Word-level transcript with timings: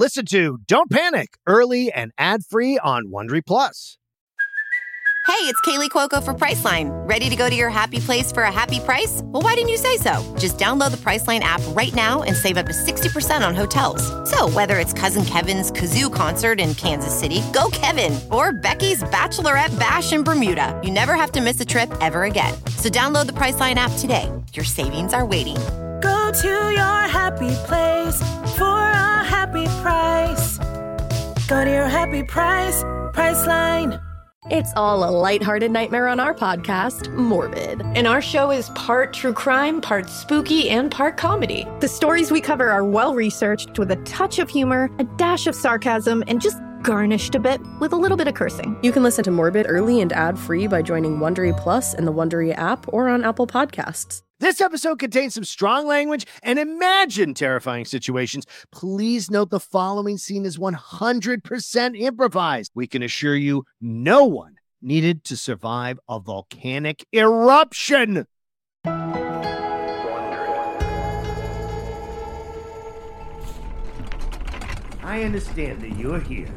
Listen 0.00 0.24
to 0.24 0.56
Don't 0.66 0.90
Panic 0.90 1.36
early 1.46 1.92
and 1.92 2.10
ad-free 2.16 2.78
on 2.78 3.12
Wondery 3.12 3.42
Plus. 3.46 3.98
Hey, 5.26 5.46
it's 5.46 5.60
Kaley 5.60 5.90
Cuoco 5.90 6.24
for 6.24 6.32
Priceline. 6.32 6.88
Ready 7.06 7.28
to 7.28 7.36
go 7.36 7.50
to 7.50 7.54
your 7.54 7.68
happy 7.68 7.98
place 7.98 8.32
for 8.32 8.44
a 8.44 8.50
happy 8.50 8.80
price? 8.80 9.20
Well, 9.24 9.42
why 9.42 9.52
didn't 9.56 9.68
you 9.68 9.76
say 9.76 9.98
so? 9.98 10.24
Just 10.38 10.56
download 10.56 10.92
the 10.92 10.96
Priceline 10.96 11.40
app 11.40 11.60
right 11.76 11.94
now 11.94 12.22
and 12.22 12.34
save 12.34 12.56
up 12.56 12.64
to 12.66 12.72
60% 12.72 13.46
on 13.46 13.54
hotels. 13.54 14.02
So, 14.30 14.48
whether 14.48 14.78
it's 14.78 14.94
Cousin 14.94 15.26
Kevin's 15.26 15.70
Kazoo 15.70 16.10
concert 16.10 16.60
in 16.60 16.74
Kansas 16.74 17.12
City, 17.12 17.42
go 17.52 17.68
Kevin, 17.70 18.18
or 18.32 18.54
Becky's 18.54 19.02
Bachelorette 19.02 19.78
Bash 19.78 20.14
in 20.14 20.24
Bermuda, 20.24 20.80
you 20.82 20.92
never 20.92 21.14
have 21.14 21.30
to 21.32 21.42
miss 21.42 21.60
a 21.60 21.66
trip 21.66 21.92
ever 22.00 22.24
again. 22.24 22.54
So, 22.78 22.88
download 22.88 23.26
the 23.26 23.34
Priceline 23.34 23.74
app 23.74 23.92
today. 23.98 24.32
Your 24.54 24.64
savings 24.64 25.12
are 25.12 25.26
waiting. 25.26 25.58
Go 26.00 26.32
to 26.32 26.48
your 26.48 27.08
happy 27.08 27.54
place 27.66 28.18
for 28.56 28.64
a 28.64 29.24
happy 29.24 29.66
price. 29.82 30.58
Go 31.46 31.64
to 31.64 31.70
your 31.70 31.88
happy 31.88 32.22
price, 32.22 32.82
Priceline. 33.12 34.00
It's 34.50 34.72
all 34.74 35.08
a 35.08 35.10
lighthearted 35.10 35.70
nightmare 35.70 36.08
on 36.08 36.18
our 36.18 36.34
podcast, 36.34 37.12
Morbid. 37.14 37.82
And 37.94 38.06
our 38.06 38.20
show 38.22 38.50
is 38.50 38.70
part 38.70 39.12
true 39.12 39.32
crime, 39.32 39.80
part 39.80 40.08
spooky, 40.08 40.70
and 40.70 40.90
part 40.90 41.16
comedy. 41.16 41.66
The 41.80 41.88
stories 41.88 42.30
we 42.30 42.40
cover 42.40 42.70
are 42.70 42.84
well 42.84 43.14
researched 43.14 43.78
with 43.78 43.90
a 43.90 43.96
touch 44.04 44.38
of 44.38 44.48
humor, 44.48 44.90
a 44.98 45.04
dash 45.04 45.46
of 45.46 45.54
sarcasm, 45.54 46.24
and 46.26 46.40
just 46.40 46.58
garnished 46.82 47.34
a 47.34 47.38
bit 47.38 47.60
with 47.78 47.92
a 47.92 47.96
little 47.96 48.16
bit 48.16 48.26
of 48.26 48.34
cursing. 48.34 48.76
You 48.82 48.90
can 48.90 49.02
listen 49.02 49.22
to 49.24 49.30
Morbid 49.30 49.66
early 49.68 50.00
and 50.00 50.12
ad 50.12 50.38
free 50.38 50.66
by 50.66 50.82
joining 50.82 51.18
Wondery 51.18 51.56
Plus 51.56 51.94
in 51.94 52.04
the 52.04 52.12
Wondery 52.12 52.56
app 52.56 52.92
or 52.92 53.08
on 53.08 53.22
Apple 53.22 53.46
Podcasts. 53.46 54.22
This 54.40 54.60
episode 54.62 54.98
contains 54.98 55.34
some 55.34 55.44
strong 55.44 55.86
language 55.86 56.26
and 56.42 56.58
imagine 56.58 57.34
terrifying 57.34 57.84
situations. 57.84 58.46
Please 58.72 59.30
note 59.30 59.50
the 59.50 59.60
following 59.60 60.16
scene 60.16 60.46
is 60.46 60.56
100% 60.56 62.00
improvised. 62.00 62.72
We 62.74 62.86
can 62.86 63.02
assure 63.02 63.36
you 63.36 63.66
no 63.82 64.24
one 64.24 64.54
needed 64.80 65.24
to 65.24 65.36
survive 65.36 66.00
a 66.08 66.18
volcanic 66.18 67.04
eruption. 67.12 68.24
I 75.02 75.22
understand 75.22 75.82
that 75.82 75.98
you're 75.98 76.18
here 76.18 76.48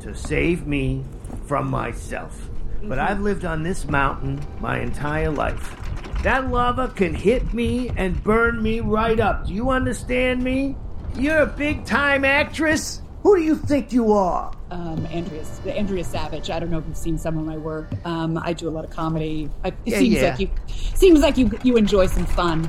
to 0.00 0.14
save 0.14 0.66
me 0.66 1.06
from 1.46 1.70
myself. 1.70 2.50
But 2.82 2.98
mm-hmm. 2.98 3.00
I've 3.00 3.20
lived 3.20 3.46
on 3.46 3.62
this 3.62 3.86
mountain 3.86 4.44
my 4.60 4.80
entire 4.80 5.30
life. 5.30 5.89
That 6.22 6.50
lava 6.50 6.88
can 6.88 7.14
hit 7.14 7.54
me 7.54 7.90
and 7.96 8.22
burn 8.22 8.62
me 8.62 8.80
right 8.80 9.18
up. 9.18 9.46
Do 9.46 9.54
you 9.54 9.70
understand 9.70 10.42
me? 10.44 10.76
You're 11.16 11.40
a 11.40 11.46
big 11.46 11.84
time 11.86 12.24
actress. 12.24 13.00
Who 13.22 13.36
do 13.36 13.42
you 13.42 13.56
think 13.56 13.92
you 13.92 14.12
are? 14.12 14.52
um, 14.70 15.04
Andrea, 15.10 15.42
Andrea 15.66 16.04
Savage. 16.04 16.48
I 16.48 16.60
don't 16.60 16.70
know 16.70 16.78
if 16.78 16.86
you've 16.86 16.96
seen 16.96 17.18
some 17.18 17.36
of 17.36 17.44
my 17.44 17.56
work. 17.56 17.90
Um, 18.06 18.38
I 18.38 18.52
do 18.52 18.68
a 18.68 18.70
lot 18.70 18.84
of 18.84 18.90
comedy. 18.90 19.50
I, 19.64 19.68
it 19.68 19.74
Yeah, 19.84 19.98
seems 19.98 20.14
yeah. 20.16 20.30
like 20.30 20.40
you 20.40 20.50
seems 20.68 21.20
like 21.20 21.36
you 21.36 21.50
you 21.64 21.76
enjoy 21.76 22.06
some 22.06 22.24
fun. 22.26 22.68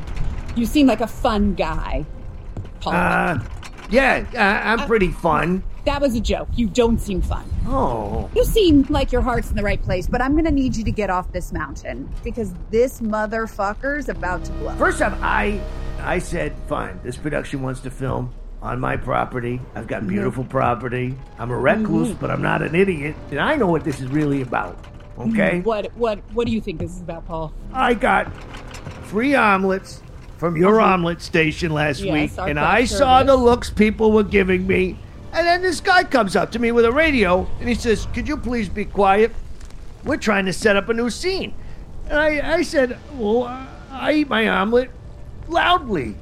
You 0.55 0.65
seem 0.65 0.87
like 0.87 1.01
a 1.01 1.07
fun 1.07 1.53
guy, 1.53 2.03
Paul. 2.79 2.93
Uh, 2.93 3.39
yeah, 3.91 4.25
uh, 4.33 4.67
I'm 4.79 4.87
pretty 4.87 5.11
fun. 5.11 5.63
That 5.85 6.01
was 6.01 6.15
a 6.15 6.19
joke. 6.19 6.47
You 6.55 6.67
don't 6.67 6.99
seem 6.99 7.21
fun. 7.21 7.45
Oh, 7.67 8.29
You 8.35 8.45
seem 8.45 8.85
like 8.89 9.11
your 9.11 9.21
heart's 9.21 9.49
in 9.49 9.55
the 9.55 9.63
right 9.63 9.81
place, 9.81 10.07
but 10.07 10.21
I'm 10.21 10.35
gonna 10.35 10.51
need 10.51 10.75
you 10.75 10.83
to 10.83 10.91
get 10.91 11.09
off 11.09 11.31
this 11.31 11.51
mountain 11.51 12.09
because 12.23 12.53
this 12.69 13.01
motherfucker's 13.01 14.09
about 14.09 14.43
to 14.45 14.51
blow. 14.53 14.75
first 14.75 15.01
off, 15.01 15.17
I 15.21 15.59
I 15.99 16.19
said 16.19 16.53
fine. 16.67 16.99
This 17.03 17.17
production 17.17 17.61
wants 17.61 17.81
to 17.81 17.91
film 17.91 18.33
on 18.61 18.79
my 18.79 18.97
property. 18.97 19.59
I've 19.75 19.87
got 19.87 20.01
mm-hmm. 20.01 20.09
beautiful 20.09 20.43
property. 20.43 21.15
I'm 21.39 21.51
a 21.51 21.57
recluse, 21.57 22.09
mm-hmm. 22.09 22.19
but 22.19 22.31
I'm 22.31 22.41
not 22.41 22.61
an 22.61 22.75
idiot, 22.75 23.15
and 23.29 23.39
I 23.39 23.55
know 23.55 23.67
what 23.67 23.83
this 23.83 23.99
is 23.99 24.07
really 24.07 24.41
about. 24.41 24.77
Okay, 25.17 25.59
mm, 25.59 25.63
What 25.63 25.91
what 25.95 26.19
what 26.33 26.47
do 26.47 26.53
you 26.53 26.61
think 26.61 26.79
this 26.79 26.91
is 26.91 27.01
about, 27.01 27.25
Paul? 27.27 27.53
I 27.73 27.93
got 27.93 28.33
free 29.05 29.35
omelets 29.35 30.01
from 30.37 30.57
your 30.57 30.73
mm-hmm. 30.73 30.93
omelet 30.93 31.21
station 31.21 31.71
last 31.71 32.01
Yes, 32.01 32.13
week, 32.13 32.31
and 32.39 32.59
I 32.59 32.85
saw 32.85 33.23
the 33.23 33.35
looks 33.35 33.69
people 33.69 34.11
were 34.11 34.23
giving 34.23 34.65
me. 34.65 34.97
And 35.33 35.47
then 35.47 35.61
this 35.61 35.79
guy 35.79 36.03
comes 36.03 36.35
up 36.35 36.51
to 36.51 36.59
me 36.59 36.71
with 36.71 36.85
a 36.85 36.91
radio, 36.91 37.47
and 37.59 37.69
he 37.69 37.75
says, 37.75 38.05
"Could 38.13 38.27
you 38.27 38.37
please 38.37 38.67
be 38.69 38.85
quiet? 38.85 39.31
We're 40.03 40.17
trying 40.17 40.45
to 40.45 40.53
set 40.53 40.75
up 40.75 40.89
a 40.89 40.93
new 40.93 41.09
scene." 41.09 41.53
And 42.09 42.19
I, 42.19 42.55
I 42.57 42.61
said, 42.63 42.97
"Well, 43.15 43.45
I 43.91 44.13
eat 44.13 44.29
my 44.29 44.47
omelet 44.49 44.89
loudly 45.47 46.15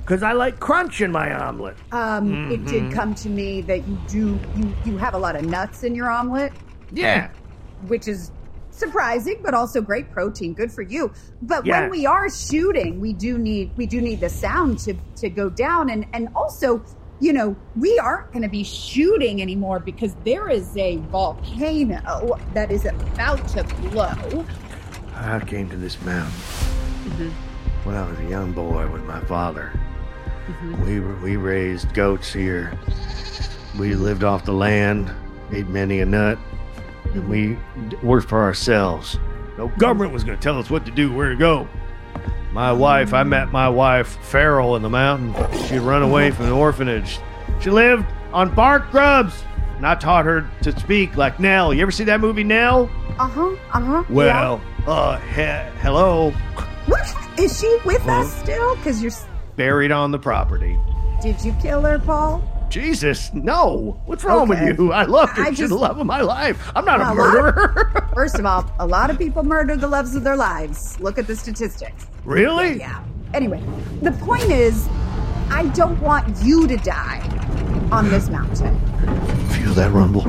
because 0.00 0.22
I 0.22 0.32
like 0.32 0.58
crunch 0.58 1.00
in 1.00 1.12
my 1.12 1.32
omelet." 1.32 1.76
Um, 1.92 2.50
It 2.50 2.64
did 2.66 2.92
come 2.92 3.14
to 3.16 3.28
me 3.28 3.60
that 3.62 3.86
you 3.86 3.98
do 4.08 4.40
you 4.56 4.72
you 4.84 4.98
have 4.98 5.14
a 5.14 5.18
lot 5.18 5.36
of 5.36 5.44
nuts 5.44 5.84
in 5.84 5.94
your 5.94 6.10
omelet, 6.10 6.52
Yeah. 6.92 7.28
which 7.86 8.08
is 8.08 8.32
surprising, 8.72 9.38
but 9.42 9.54
also 9.54 9.80
great 9.80 10.10
protein. 10.10 10.52
Good 10.54 10.72
for 10.72 10.82
you. 10.82 11.12
But 11.42 11.64
Yeah. 11.64 11.82
when 11.82 11.90
we 11.90 12.06
are 12.06 12.28
shooting, 12.28 13.00
we 13.00 13.12
do 13.12 13.38
need 13.38 13.70
we 13.76 13.86
do 13.86 14.00
need 14.00 14.18
the 14.20 14.28
sound 14.28 14.80
to 14.80 14.94
to 15.16 15.30
go 15.30 15.48
down, 15.48 15.90
and 15.90 16.06
and 16.12 16.28
also. 16.34 16.82
You 17.20 17.32
know, 17.32 17.56
we 17.76 17.98
aren't 17.98 18.30
going 18.32 18.42
to 18.42 18.48
be 18.48 18.62
shooting 18.62 19.42
anymore 19.42 19.80
because 19.80 20.14
there 20.24 20.48
is 20.48 20.76
a 20.76 20.96
volcano 21.10 22.38
that 22.54 22.70
is 22.70 22.84
about 22.84 23.46
to 23.48 23.64
blow. 23.64 24.46
I 25.14 25.40
came 25.40 25.68
to 25.70 25.76
this 25.76 26.00
mountain 26.02 26.32
mm-hmm. 26.32 27.28
when 27.84 27.96
I 27.96 28.08
was 28.08 28.18
a 28.20 28.28
young 28.28 28.52
boy 28.52 28.88
with 28.88 29.02
my 29.04 29.20
father. 29.22 29.72
Mm-hmm. 30.46 30.84
We 30.84 31.00
we 31.00 31.36
raised 31.36 31.92
goats 31.92 32.32
here. 32.32 32.78
We 33.78 33.94
lived 33.94 34.22
off 34.22 34.44
the 34.44 34.52
land, 34.52 35.10
ate 35.52 35.68
many 35.68 36.00
a 36.00 36.06
nut, 36.06 36.38
and 37.14 37.28
we 37.28 37.48
mm-hmm. 37.48 38.06
worked 38.06 38.28
for 38.28 38.40
ourselves. 38.40 39.18
No 39.56 39.68
government 39.76 40.12
was 40.12 40.22
going 40.22 40.38
to 40.38 40.42
tell 40.42 40.58
us 40.58 40.70
what 40.70 40.86
to 40.86 40.92
do, 40.92 41.12
where 41.12 41.30
to 41.30 41.36
go. 41.36 41.68
My 42.52 42.72
wife, 42.72 43.12
I 43.12 43.22
met 43.24 43.52
my 43.52 43.68
wife 43.68 44.08
Farrell 44.22 44.74
in 44.76 44.82
the 44.82 44.88
mountain. 44.88 45.34
She'd 45.66 45.80
run 45.80 46.02
away 46.02 46.30
from 46.30 46.46
the 46.46 46.52
orphanage. 46.52 47.18
She 47.60 47.70
lived 47.70 48.06
on 48.32 48.54
bark 48.54 48.90
grubs, 48.90 49.44
and 49.76 49.86
I 49.86 49.94
taught 49.94 50.24
her 50.24 50.48
to 50.62 50.78
speak 50.80 51.16
like 51.16 51.38
Nell. 51.38 51.72
You 51.74 51.82
ever 51.82 51.90
see 51.90 52.04
that 52.04 52.20
movie 52.20 52.44
Nell? 52.44 52.90
Uh 53.18 53.28
huh. 53.28 53.56
Uh 53.72 53.80
huh. 53.80 54.04
Well, 54.08 54.60
uh, 54.86 55.18
he- 55.20 55.78
hello. 55.82 56.30
What? 56.86 57.14
Is 57.38 57.58
she 57.60 57.78
with 57.84 58.02
Huh? 58.02 58.20
us 58.20 58.32
still? 58.40 58.76
Because 58.76 59.02
you're. 59.02 59.12
Buried 59.56 59.90
on 59.92 60.10
the 60.12 60.18
property. 60.18 60.78
Did 61.20 61.40
you 61.44 61.52
kill 61.60 61.82
her, 61.82 61.98
Paul? 61.98 62.42
Jesus, 62.70 63.32
no. 63.32 64.00
What's 64.06 64.24
wrong 64.24 64.50
Okay. 64.50 64.66
with 64.66 64.78
you? 64.78 64.92
I 64.92 65.04
love 65.04 65.30
her. 65.30 65.42
I 65.42 65.48
She's 65.50 65.58
just- 65.58 65.70
the 65.70 65.76
love 65.76 65.98
of 65.98 66.06
my 66.06 66.20
life. 66.20 66.70
I'm 66.76 66.84
not 66.84 67.00
a 67.00 67.14
murderer. 67.14 68.10
First 68.14 68.38
of 68.38 68.46
all, 68.46 68.70
a 68.78 68.86
lot 68.86 69.10
of 69.10 69.18
people 69.18 69.42
murder 69.42 69.76
the 69.76 69.88
loves 69.88 70.14
of 70.14 70.24
their 70.24 70.36
lives. 70.36 70.98
Look 71.00 71.18
at 71.18 71.26
the 71.26 71.36
statistics. 71.36 72.06
really? 72.24 72.78
Yeah. 72.78 73.02
Anyway, 73.34 73.62
the 74.02 74.12
point 74.12 74.44
is, 74.44 74.88
I 75.50 75.66
don't 75.74 76.00
want 76.00 76.36
you 76.42 76.66
to 76.66 76.76
die 76.78 77.20
on 77.92 78.08
this 78.10 78.28
mountain. 78.28 78.78
Feel 79.50 79.72
that 79.74 79.92
rumble? 79.92 80.26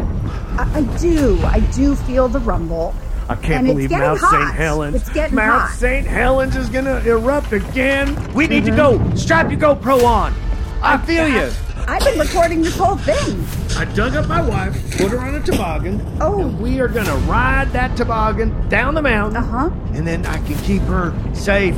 I, 0.58 0.70
I 0.76 0.98
do. 0.98 1.40
I 1.44 1.60
do 1.74 1.96
feel 1.96 2.28
the 2.28 2.40
rumble. 2.40 2.94
I 3.30 3.36
can't 3.36 3.60
And 3.60 3.68
believe 3.68 3.92
Mount. 3.92 4.20
St. 4.20 4.54
Helens. 4.54 4.96
It's 4.96 5.10
getting 5.10 5.36
Mount. 5.36 5.70
St. 5.72 6.06
Helens 6.06 6.56
is 6.56 6.68
gonna 6.70 6.98
erupt 7.06 7.52
again. 7.52 8.34
We 8.34 8.48
need 8.48 8.66
to 8.66 8.72
mm-hmm. 8.72 9.10
go. 9.10 9.16
Strap 9.16 9.52
your 9.52 9.60
GoPro 9.60 10.04
on. 10.04 10.34
I 10.82 10.98
feel 11.06 11.28
you. 11.28 11.52
I've 11.88 12.04
been 12.04 12.20
recording 12.20 12.62
this 12.62 12.78
whole 12.78 12.98
thing. 12.98 13.46
I 13.78 13.86
dug 13.94 14.16
up 14.16 14.28
my 14.28 14.42
wife, 14.42 14.74
put 14.98 15.12
her 15.12 15.20
on 15.20 15.36
a 15.36 15.42
toboggan. 15.42 16.00
Oh. 16.22 16.40
and 16.42 16.60
we 16.60 16.80
are 16.80 16.88
gonna 16.88 17.16
ride 17.28 17.70
that 17.72 17.98
toboggan 17.98 18.70
down 18.70 18.94
the 18.94 19.02
mountain. 19.02 19.38
Uh 19.38 19.46
huh. 19.46 19.70
And 19.94 20.08
then 20.08 20.26
I 20.26 20.38
can 20.46 20.56
keep 20.64 20.82
her 20.84 21.14
safe. 21.34 21.76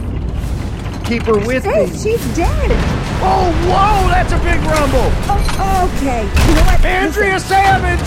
Keep 1.06 1.24
her 1.24 1.40
with 1.40 1.66
me. 1.66 1.72
Hey, 1.74 1.86
me. 1.88 1.98
she's 1.98 2.36
dead. 2.36 2.72
Oh, 3.24 3.52
whoa, 3.70 4.10
that's 4.10 4.32
a 4.34 4.38
big 4.40 4.60
rumble. 4.70 5.10
Oh, 5.30 5.90
okay. 5.98 6.24
You 6.24 6.56
know 6.56 6.62
what? 6.64 6.86
Andrea 6.86 7.34
Listen, 7.36 7.50
Savage, 7.50 8.00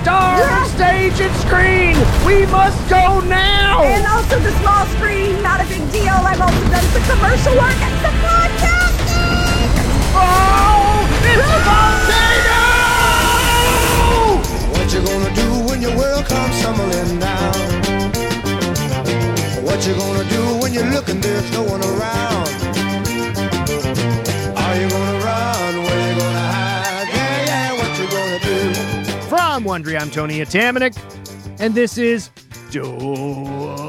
star 0.00 0.38
Yeah. 0.38 0.64
stage 0.64 1.20
and 1.20 1.34
screen. 1.44 1.96
We 2.26 2.46
must 2.46 2.78
go 2.88 3.20
now. 3.20 3.82
And 3.82 4.06
also 4.06 4.38
the 4.40 4.52
small 4.60 4.86
screen, 4.96 5.42
not 5.42 5.60
a 5.60 5.64
big 5.68 5.82
deal. 5.92 6.14
I've 6.14 6.40
also 6.40 6.60
done 6.70 6.84
some 6.94 7.02
commercial 7.04 7.54
work 7.54 7.76
and 7.82 7.94
some 8.00 8.14
podcasting. 8.24 8.85
Oh, 10.16 11.06
it's 11.22 11.46
volcano! 11.68 12.64
What 14.72 14.86
you 14.92 15.00
gonna 15.04 15.32
do 15.34 15.48
when 15.68 15.78
your 15.82 15.94
world 15.96 16.24
comes 16.26 16.60
tumbling 16.62 17.18
down? 17.20 17.54
What 19.64 19.86
you 19.86 19.94
gonna 19.94 20.24
do 20.28 20.42
when 20.60 20.72
you're 20.72 20.90
looking, 20.90 21.20
there's 21.20 21.50
no 21.52 21.62
one 21.62 21.82
around? 21.82 22.48
Are 24.56 24.74
you 24.80 24.88
gonna 24.88 25.18
run? 25.24 25.82
Where 25.84 26.00
you 26.08 26.14
gonna 26.18 26.46
hide? 26.54 27.08
Yeah, 27.14 27.44
yeah, 27.46 27.72
what 27.78 27.90
you 27.98 28.06
gonna 28.08 28.40
do? 28.40 28.58
From 29.28 29.64
Wondery, 29.64 29.96
I'm 30.00 30.10
Tony 30.10 30.40
Atamanuik, 30.40 30.96
and 31.60 31.74
this 31.74 31.98
is 31.98 32.30
Don't 32.70 33.85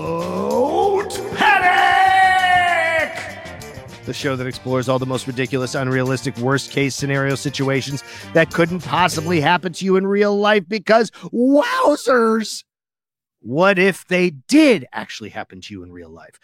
the 4.07 4.13
show 4.13 4.37
that 4.37 4.47
explores 4.47 4.87
all 4.87 4.97
the 4.97 5.05
most 5.05 5.27
ridiculous, 5.27 5.75
unrealistic, 5.75 6.35
worst 6.37 6.71
case 6.71 6.95
scenario 6.95 7.35
situations 7.35 8.03
that 8.33 8.51
couldn't 8.51 8.79
possibly 8.79 9.41
happen 9.41 9.73
to 9.73 9.83
you 9.83 9.97
in 9.97 10.07
real 10.07 10.35
life 10.35 10.63
because, 10.67 11.11
wowzers, 11.33 12.63
what 13.41 13.77
if 13.77 14.07
they 14.07 14.29
did 14.29 14.87
actually 14.93 15.29
happen 15.29 15.59
to 15.59 15.73
you 15.73 15.83
in 15.83 15.91
real 15.91 16.09
life? 16.09 16.39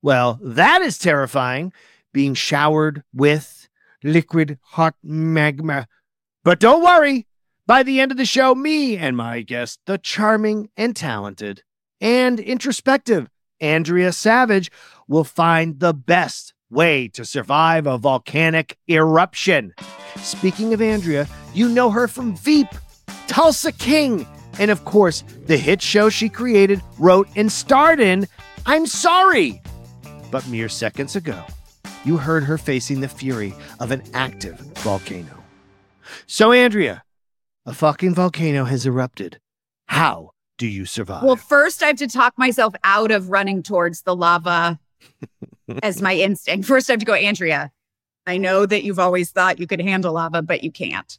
Well, 0.00 0.40
that 0.42 0.80
is 0.80 0.98
terrifying, 0.98 1.74
being 2.14 2.32
showered 2.32 3.04
with 3.12 3.68
liquid 4.02 4.58
hot 4.62 4.94
magma. 5.02 5.86
But 6.42 6.58
don't 6.58 6.82
worry, 6.82 7.26
by 7.66 7.82
the 7.82 8.00
end 8.00 8.12
of 8.12 8.18
the 8.18 8.24
show, 8.24 8.54
me 8.54 8.96
and 8.96 9.14
my 9.14 9.42
guest, 9.42 9.78
the 9.84 9.98
charming 9.98 10.70
and 10.74 10.96
talented 10.96 11.62
and 12.00 12.40
introspective 12.40 13.28
Andrea 13.60 14.12
Savage, 14.12 14.70
will 15.06 15.24
find 15.24 15.80
the 15.80 15.92
best 15.92 16.53
way 16.70 17.08
to 17.08 17.24
survive 17.24 17.86
a 17.86 17.98
volcanic 17.98 18.76
eruption. 18.88 19.74
Speaking 20.16 20.72
of 20.74 20.80
Andrea, 20.80 21.28
you 21.52 21.68
know 21.68 21.90
her 21.90 22.08
from 22.08 22.36
Veep, 22.36 22.68
Tulsa 23.26 23.72
King, 23.72 24.26
and 24.58 24.70
of 24.70 24.84
course, 24.84 25.24
the 25.46 25.56
hit 25.56 25.82
show 25.82 26.08
she 26.08 26.28
created, 26.28 26.80
wrote, 26.98 27.28
and 27.36 27.50
starred 27.50 28.00
in, 28.00 28.26
I'm 28.66 28.86
Sorry. 28.86 29.60
But 30.30 30.46
mere 30.48 30.68
seconds 30.68 31.16
ago, 31.16 31.44
you 32.04 32.16
heard 32.16 32.44
her 32.44 32.58
facing 32.58 33.00
the 33.00 33.08
fury 33.08 33.54
of 33.80 33.90
an 33.90 34.02
active 34.14 34.58
volcano. 34.78 35.42
So, 36.26 36.52
Andrea, 36.52 37.02
a 37.66 37.74
fucking 37.74 38.14
volcano 38.14 38.64
has 38.64 38.86
erupted. 38.86 39.38
How 39.86 40.30
do 40.58 40.66
you 40.66 40.86
survive? 40.86 41.22
Well, 41.22 41.36
first 41.36 41.82
I 41.82 41.86
have 41.86 41.96
to 41.96 42.06
talk 42.06 42.34
myself 42.36 42.74
out 42.84 43.10
of 43.10 43.30
running 43.30 43.62
towards 43.62 44.02
the 44.02 44.14
lava 44.14 44.78
as 45.82 46.00
my 46.02 46.14
instinct. 46.14 46.66
First, 46.68 46.90
I 46.90 46.94
have 46.94 47.00
to 47.00 47.06
go, 47.06 47.14
Andrea. 47.14 47.70
I 48.26 48.38
know 48.38 48.64
that 48.66 48.84
you've 48.84 48.98
always 48.98 49.30
thought 49.30 49.58
you 49.58 49.66
could 49.66 49.80
handle 49.80 50.14
lava, 50.14 50.40
but 50.42 50.64
you 50.64 50.70
can't. 50.72 51.18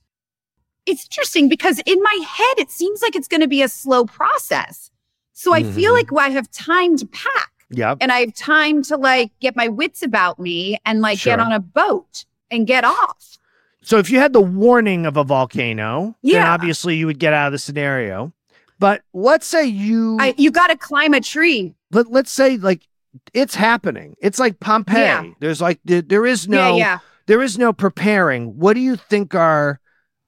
It's 0.86 1.06
interesting 1.06 1.50
because 1.50 1.80
in 1.86 2.02
my 2.02 2.20
head, 2.28 2.60
it 2.60 2.72
seems 2.72 3.02
like 3.02 3.16
it's 3.16 3.28
going 3.28 3.42
to 3.42 3.48
be 3.48 3.62
a 3.62 3.68
slow 3.70 4.06
process. 4.06 4.92
So 5.34 5.54
I 5.54 5.64
feel 5.64 5.92
Mhm. 5.92 5.96
like 5.96 6.14
I 6.14 6.30
have 6.30 6.50
time 6.52 6.96
to 6.98 7.06
pack 7.08 7.52
Yep. 7.72 7.98
and 8.02 8.12
I 8.12 8.20
have 8.22 8.34
time 8.36 8.84
to 8.84 8.98
like 8.98 9.32
get 9.40 9.56
my 9.56 9.68
wits 9.68 10.02
about 10.04 10.40
me 10.40 10.78
and 10.86 11.02
like 11.02 11.20
Sure. 11.20 11.34
get 11.34 11.40
on 11.40 11.52
a 11.52 11.60
boat 11.60 12.26
and 12.52 12.66
get 12.68 12.84
off. 12.86 13.38
So 13.82 13.98
if 13.98 14.10
you 14.10 14.18
had 14.20 14.34
the 14.34 14.42
warning 14.42 15.06
of 15.06 15.18
a 15.18 15.24
volcano, 15.24 16.16
then 16.24 16.32
Yeah. 16.34 16.54
obviously 16.54 16.96
you 16.96 17.06
would 17.08 17.20
get 17.20 17.34
out 17.34 17.48
of 17.48 17.52
the 17.52 17.60
scenario. 17.60 18.32
But 18.80 19.02
let's 19.14 19.46
say 19.46 19.66
you 19.66 20.18
I, 20.20 20.34
you 20.38 20.52
got 20.52 20.68
to 20.68 20.78
climb 20.78 21.14
a 21.14 21.22
tree. 21.22 21.74
let, 21.92 22.12
let's 22.12 22.32
say 22.32 22.58
like 22.58 22.88
it's 23.34 23.56
happening. 23.56 24.16
It's 24.22 24.40
like 24.40 24.60
Pompeii. 24.60 25.02
Yeah. 25.02 25.24
There's 25.40 25.62
like 25.62 25.80
there, 25.86 26.02
there 26.02 26.26
is 26.26 26.48
no 26.48 26.76
yeah, 26.76 26.86
yeah. 26.86 27.00
there 27.28 27.42
is 27.42 27.58
no 27.58 27.74
preparing. 27.74 28.58
What 28.58 28.74
do 28.74 28.80
you 28.80 28.96
think 28.96 29.36
are 29.36 29.80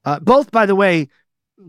uh, 0.05 0.19
both 0.19 0.51
by 0.51 0.65
the 0.65 0.75
way 0.75 1.09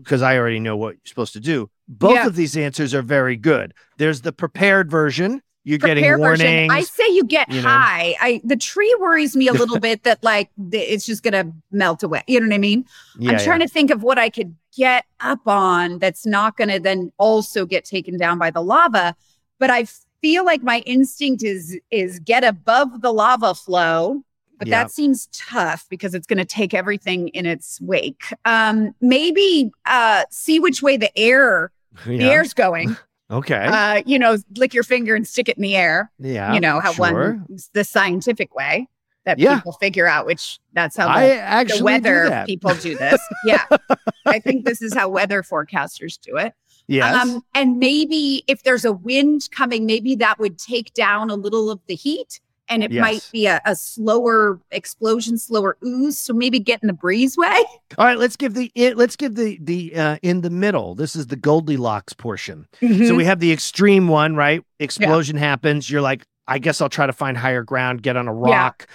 because 0.01 0.21
I 0.21 0.37
already 0.37 0.59
know 0.59 0.77
what 0.77 0.95
you're 0.95 1.01
supposed 1.05 1.33
to 1.33 1.39
do. 1.39 1.69
Both 1.87 2.25
of 2.25 2.35
these 2.35 2.55
answers 2.55 2.93
are 2.93 3.01
very 3.01 3.35
good. 3.35 3.73
There's 3.97 4.21
the 4.21 4.31
prepared 4.31 4.91
version. 4.91 5.41
You're 5.63 5.77
getting 5.77 6.03
Prepare 6.03 6.17
version. 6.17 6.45
warnings. 6.45 6.73
I 6.73 6.81
say 6.81 7.13
you 7.13 7.23
get 7.25 7.49
you 7.49 7.61
know. 7.61 7.67
high. 7.67 8.15
I 8.19 8.41
the 8.43 8.55
tree 8.55 8.95
worries 8.99 9.35
me 9.35 9.47
a 9.47 9.53
little 9.53 9.79
bit 9.89 10.03
that 10.03 10.23
like 10.23 10.49
the, 10.57 10.79
it's 10.79 11.05
just 11.05 11.21
gonna 11.21 11.51
melt 11.71 12.01
away. 12.01 12.23
You 12.27 12.39
know 12.39 12.47
what 12.47 12.55
I 12.55 12.59
mean? 12.59 12.85
I'm 13.27 13.39
trying 13.39 13.59
to 13.59 13.67
think 13.67 13.91
of 13.91 14.01
what 14.01 14.17
I 14.17 14.29
could 14.29 14.55
get 14.75 15.05
up 15.19 15.47
on 15.47 15.99
that's 15.99 16.25
not 16.25 16.55
gonna 16.55 16.79
then 16.79 17.11
also 17.17 17.65
get 17.65 17.85
taken 17.85 18.17
down 18.17 18.39
by 18.39 18.51
the 18.51 18.61
lava. 18.61 19.15
But 19.59 19.69
I 19.69 19.85
feel 20.21 20.45
like 20.45 20.63
my 20.63 20.79
instinct 20.85 21.43
is 21.43 21.77
is 21.91 22.19
get 22.19 22.43
above 22.43 23.01
the 23.01 23.11
lava 23.13 23.53
flow. 23.55 24.23
But 24.57 24.67
Yeah. 24.67 24.83
that 24.83 24.91
seems 24.91 25.27
tough 25.31 25.85
because 25.89 26.13
it's 26.13 26.27
going 26.27 26.37
to 26.37 26.43
take 26.45 26.73
everything 26.73 27.29
in 27.29 27.45
its 27.45 27.79
wake. 27.79 28.23
Um, 28.43 28.93
maybe 28.99 29.71
uh, 29.85 30.25
see 30.31 30.59
which 30.59 30.81
way 30.81 30.97
the 30.97 31.17
air 31.17 31.71
the 32.05 32.23
air's 32.23 32.53
going. 32.53 32.95
Okay. 33.31 33.63
Uh, 33.63 34.01
you 34.07 34.17
know, 34.17 34.37
lick 34.57 34.73
your 34.73 34.81
finger 34.81 35.13
and 35.13 35.27
stick 35.27 35.49
it 35.49 35.55
in 35.55 35.61
the 35.61 35.75
air 35.75 36.11
yeah. 36.17 36.51
you 36.51 36.59
know 36.59 36.79
how 36.79 36.91
sure. 36.93 37.05
one 37.43 37.57
the 37.73 37.83
scientific 37.83 38.55
way 38.55 38.87
that 39.25 39.37
Yeah. 39.37 39.57
people 39.57 39.73
figure 39.73 40.07
out 40.07 40.25
which 40.25 40.59
that's 40.73 40.97
how 40.97 41.07
I 41.07 41.27
the, 41.27 41.33
actually 41.35 41.77
the 41.77 41.83
weather 41.83 42.29
that. 42.29 42.47
people 42.47 42.73
do 42.73 42.97
this 42.97 43.21
yeah 43.45 43.65
i 44.25 44.39
think 44.39 44.65
this 44.65 44.81
is 44.81 44.95
how 44.95 45.09
weather 45.09 45.43
forecasters 45.43 46.19
do 46.19 46.37
it 46.37 46.55
Yes. 46.89 47.15
um 47.15 47.43
and 47.53 47.77
maybe 47.79 48.43
if 48.47 48.63
there's 48.63 48.83
a 48.85 48.91
wind 48.91 49.49
coming 49.51 49.85
maybe 49.85 50.15
that 50.15 50.39
would 50.39 50.57
take 50.57 50.93
down 50.93 51.29
a 51.29 51.35
little 51.35 51.69
of 51.69 51.79
the 51.87 51.95
heat 51.95 52.39
and 52.71 52.83
it 52.83 52.91
might 52.91 53.27
be 53.31 53.47
a, 53.47 53.59
a 53.65 53.75
slower 53.75 54.59
explosion 54.71 55.37
slower 55.37 55.77
ooze 55.83 56.17
so 56.19 56.33
maybe 56.33 56.59
get 56.59 56.81
in 56.83 56.87
the 56.87 56.93
breezeway 56.93 57.63
All 57.97 58.05
right, 58.05 58.17
let's 58.17 58.35
give 58.35 58.53
the 58.53 58.71
let's 58.95 59.15
give 59.15 59.35
the 59.35 59.57
the 59.61 59.95
uh, 59.95 60.17
in 60.21 60.41
the 60.41 60.49
middle. 60.51 60.93
This 60.95 61.15
is 61.15 61.27
the 61.27 61.35
Goldilocks 61.35 62.13
portion. 62.13 62.67
Mm-hmm. 62.81 63.05
So 63.07 63.15
we 63.15 63.25
have 63.25 63.39
the 63.39 63.51
extreme 63.51 64.07
one, 64.07 64.35
right? 64.35 64.63
Explosion 64.79 65.35
happens. 65.37 65.89
You're 65.89 66.01
like, 66.01 66.23
I 66.47 66.59
guess 66.59 66.81
I'll 66.81 66.89
try 66.89 67.07
to 67.07 67.13
find 67.13 67.35
higher 67.35 67.63
ground, 67.63 68.03
get 68.03 68.15
on 68.15 68.27
a 68.27 68.33
rock, 68.33 68.87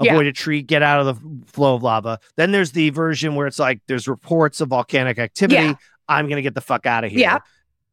Yeah. 0.00 0.12
avoid 0.12 0.26
a 0.26 0.32
tree, 0.32 0.60
get 0.60 0.82
out 0.82 1.00
of 1.06 1.06
the 1.22 1.46
flow 1.46 1.74
of 1.76 1.82
lava. 1.82 2.18
Then 2.36 2.52
there's 2.52 2.72
the 2.72 2.90
version 2.90 3.34
where 3.36 3.46
it's 3.46 3.58
like 3.58 3.80
there's 3.86 4.06
reports 4.06 4.60
of 4.60 4.68
volcanic 4.68 5.18
activity. 5.18 5.74
I'm 6.12 6.28
gonna 6.28 6.42
get 6.42 6.54
the 6.54 6.60
fuck 6.60 6.86
out 6.86 7.04
of 7.04 7.10
here. 7.10 7.20
Yeah. 7.20 7.38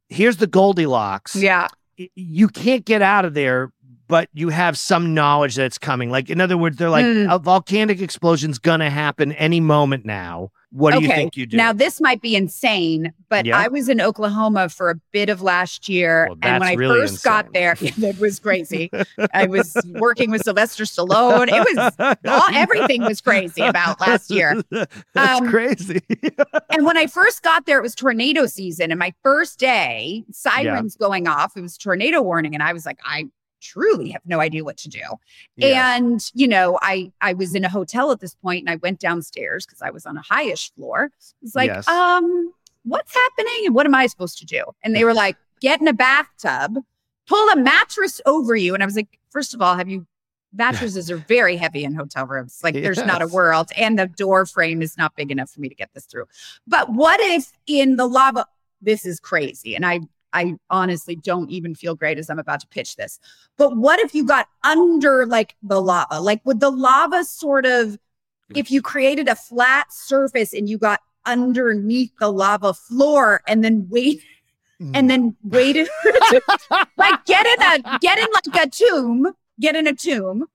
Here's 0.10 0.38
the 0.38 0.48
Goldilocks. 0.48 1.36
yeah 1.36 1.68
You 2.16 2.48
can't 2.48 2.84
get 2.86 3.02
out 3.02 3.26
of 3.26 3.34
there, 3.34 3.72
but 4.10 4.28
you 4.34 4.50
have 4.50 4.78
some 4.78 5.14
knowledge 5.14 5.56
that 5.56 5.66
it's 5.66 5.78
coming. 5.78 6.10
Like 6.12 6.30
in 6.30 6.42
other 6.42 6.58
words, 6.58 6.76
they're 6.76 6.90
like 6.90 7.06
Hmm. 7.06 7.30
a 7.30 7.40
volcanic 7.40 8.02
explosion's 8.02 8.60
gonna 8.60 8.90
happen 8.90 9.32
any 9.34 9.62
moment 9.62 10.06
now. 10.06 10.52
What 10.72 10.94
do 10.94 11.02
you 11.02 11.08
think 11.08 11.36
you 11.36 11.48
do? 11.48 11.58
Now 11.58 11.74
this 11.74 12.00
might 12.00 12.22
be 12.22 12.36
insane, 12.36 13.12
but 13.28 13.46
Yeah. 13.48 13.58
I 13.58 13.70
was 13.70 13.90
in 13.90 14.00
Oklahoma 14.00 14.70
for 14.70 14.92
a 14.92 14.96
bit 15.12 15.28
of 15.30 15.42
last 15.42 15.90
year, 15.90 16.28
Well, 16.30 16.38
and 16.44 16.60
when 16.60 16.70
I 16.70 16.74
really 16.74 17.00
first 17.00 17.24
got 17.24 17.52
there, 17.54 17.76
it 17.82 18.20
was 18.20 18.40
crazy. 18.40 18.92
I 19.34 19.48
was 19.48 19.76
working 19.96 20.30
with 20.30 20.44
Sylvester 20.44 20.84
Stallone. 20.84 21.48
It 21.48 21.76
was 21.76 22.16
all, 22.28 22.44
everything 22.54 23.02
was 23.04 23.20
crazy 23.20 23.64
about 23.64 24.00
last 24.00 24.30
year. 24.30 24.62
That's 25.16 25.42
Um, 25.42 25.50
crazy. 25.50 26.02
And 26.70 26.86
when 26.86 26.98
I 26.98 27.08
first 27.08 27.42
got 27.42 27.66
there, 27.66 27.80
it 27.80 27.84
was 27.84 27.96
tornado 27.96 28.46
season, 28.46 28.92
and 28.92 29.00
my 29.00 29.14
first 29.24 29.58
day, 29.60 30.24
sirens 30.32 30.96
going 30.96 31.28
off. 31.28 31.58
It 31.58 31.62
was 31.62 31.78
tornado 31.80 32.22
warning, 32.22 32.54
and 32.54 32.62
I 32.62 32.74
was 32.74 32.86
like, 32.86 33.00
I 33.04 33.26
truly 33.62 34.10
have 34.10 34.22
no 34.26 34.40
idea 34.40 34.64
what 34.64 34.78
to 34.78 34.90
do. 34.90 35.02
Yeah. 35.56 35.96
And 35.96 36.30
you 36.34 36.48
know, 36.48 36.80
I 36.82 37.12
I 37.22 37.34
was 37.34 37.56
in 37.56 37.66
a 37.66 37.70
hotel 37.70 38.12
at 38.12 38.20
this 38.20 38.36
point, 38.36 38.62
and 38.62 38.70
I 38.70 38.76
went 38.78 39.00
downstairs 39.00 39.66
because 39.66 39.82
I 39.82 39.90
was 39.90 40.06
on 40.06 40.18
a 40.18 40.22
highish 40.22 40.74
floor. 40.74 41.10
It's 41.42 41.56
like, 41.56 41.68
Yes. 41.70 41.88
um, 41.88 42.54
what's 42.84 43.14
happening, 43.14 43.62
and 43.66 43.76
what 43.76 43.86
am 43.86 43.96
I 43.96 44.08
supposed 44.08 44.38
to 44.40 44.46
do? 44.46 44.64
And 44.84 44.96
they 44.96 45.04
were 45.04 45.14
like, 45.14 45.38
get 45.62 45.82
in 45.82 45.88
a 45.88 45.94
bathtub, 45.94 46.78
pull 47.28 47.50
a 47.50 47.56
mattress 47.56 48.22
over 48.26 48.56
you, 48.56 48.74
and 48.74 48.82
I 48.82 48.86
was 48.86 48.96
like, 48.96 49.20
first 49.30 49.54
of 49.54 49.62
all, 49.62 49.76
have 49.76 49.90
you? 49.90 50.06
Mattresses 50.52 51.12
are 51.12 51.18
very 51.18 51.58
heavy 51.58 51.84
in 51.84 51.94
hotel 51.94 52.26
rooms. 52.26 52.60
Like, 52.64 52.74
there's 52.74 52.98
not 53.06 53.22
a 53.22 53.28
world, 53.28 53.70
and 53.78 54.00
the 54.00 54.08
door 54.08 54.48
frame 54.48 54.82
is 54.82 54.98
not 54.98 55.16
big 55.16 55.30
enough 55.30 55.52
for 55.52 55.60
me 55.62 55.70
to 55.70 55.76
get 55.76 55.92
this 55.94 56.06
through. 56.06 56.26
But 56.66 56.92
what 56.92 57.20
if 57.20 57.52
in 57.68 57.98
the 57.98 58.08
lava? 58.08 58.48
This 58.82 59.06
is 59.06 59.20
crazy, 59.20 59.76
and 59.76 59.86
I 59.86 60.00
I 60.34 60.56
honestly 60.70 61.16
don't 61.16 61.50
even 61.50 61.74
feel 61.76 61.96
great 61.96 62.18
as 62.20 62.30
I'm 62.30 62.40
about 62.40 62.60
to 62.62 62.68
pitch 62.68 62.96
this. 62.96 63.20
But 63.58 63.76
what 63.76 64.00
if 64.00 64.14
you 64.14 64.26
got 64.26 64.48
under 64.64 65.26
like 65.26 65.56
the 65.64 65.82
lava? 65.82 66.20
Like 66.22 66.42
would 66.46 66.60
the 66.60 66.70
lava 66.72 67.24
sort 67.24 67.66
of 67.66 67.98
if 68.56 68.70
you 68.72 68.82
created 68.82 69.28
a 69.28 69.36
flat 69.36 69.92
surface 69.92 70.54
and 70.54 70.68
you 70.70 70.78
got 70.78 71.00
underneath 71.26 72.12
the 72.20 72.32
lava 72.32 72.74
floor 72.74 73.42
and 73.48 73.64
then 73.64 73.88
wait 73.90 74.22
Mm. 74.82 74.92
and 74.96 75.10
then 75.10 75.36
waited 75.44 75.90
like 76.98 77.26
get 77.26 77.46
in 77.46 77.62
a 77.84 78.00
get 78.00 78.18
in 78.18 78.28
like 78.34 78.66
a 78.66 78.70
tomb, 78.70 79.28
get 79.60 79.76
in 79.76 79.88
a 79.88 79.94
tomb, 79.94 80.46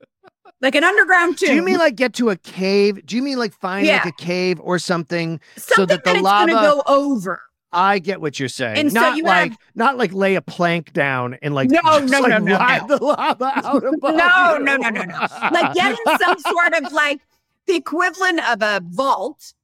like 0.63 0.75
an 0.75 0.83
underground 0.83 1.37
tomb. 1.37 1.51
Do 1.51 1.55
you 1.57 1.63
mean 1.63 1.77
like 1.77 1.95
get 1.97 2.15
to 2.15 2.31
a 2.31 2.37
cave? 2.37 3.05
Do 3.05 3.17
you 3.17 3.23
mean 3.23 3.37
like 3.39 3.53
find 3.53 3.87
Yeah. 3.87 3.97
like 3.97 4.07
a 4.07 4.13
cave 4.13 4.59
or 4.63 4.79
something? 4.79 5.41
something 5.59 5.87
that 5.89 6.05
the 6.05 6.13
it's 6.13 6.23
lava- 6.23 6.53
gonna 6.53 6.63
go 6.67 6.83
over? 6.87 7.43
I 7.75 7.99
get 7.99 8.21
what 8.21 8.39
you're 8.39 8.49
saying. 8.49 8.79
And 8.79 8.93
so 8.93 9.01
not 9.01 9.17
you 9.17 9.25
like 9.25 9.51
have- 9.51 9.59
not 9.75 9.97
like 9.99 10.13
lay 10.13 10.37
a 10.37 10.43
plank 10.43 10.93
down 10.93 11.37
and 11.43 11.55
like 11.55 11.71
No, 11.71 11.81
just, 11.83 12.13
no, 12.13 12.21
like, 12.21 12.31
no, 12.31 12.39
no, 12.39 12.59
no. 12.59 12.87
the 12.87 13.05
lava 13.05 13.53
out 13.57 13.85
above 13.85 14.15
No, 14.17 14.59
no, 14.59 14.77
no, 14.77 14.89
no, 14.91 15.03
no. 15.03 15.27
Like 15.53 15.75
get 15.75 15.91
in 16.07 16.19
some 16.19 16.39
sort 16.39 16.75
of 16.75 16.93
like 16.93 17.21
the 17.67 17.75
equivalent 17.77 18.49
of 18.51 18.63
a 18.63 18.83
vault 18.85 19.55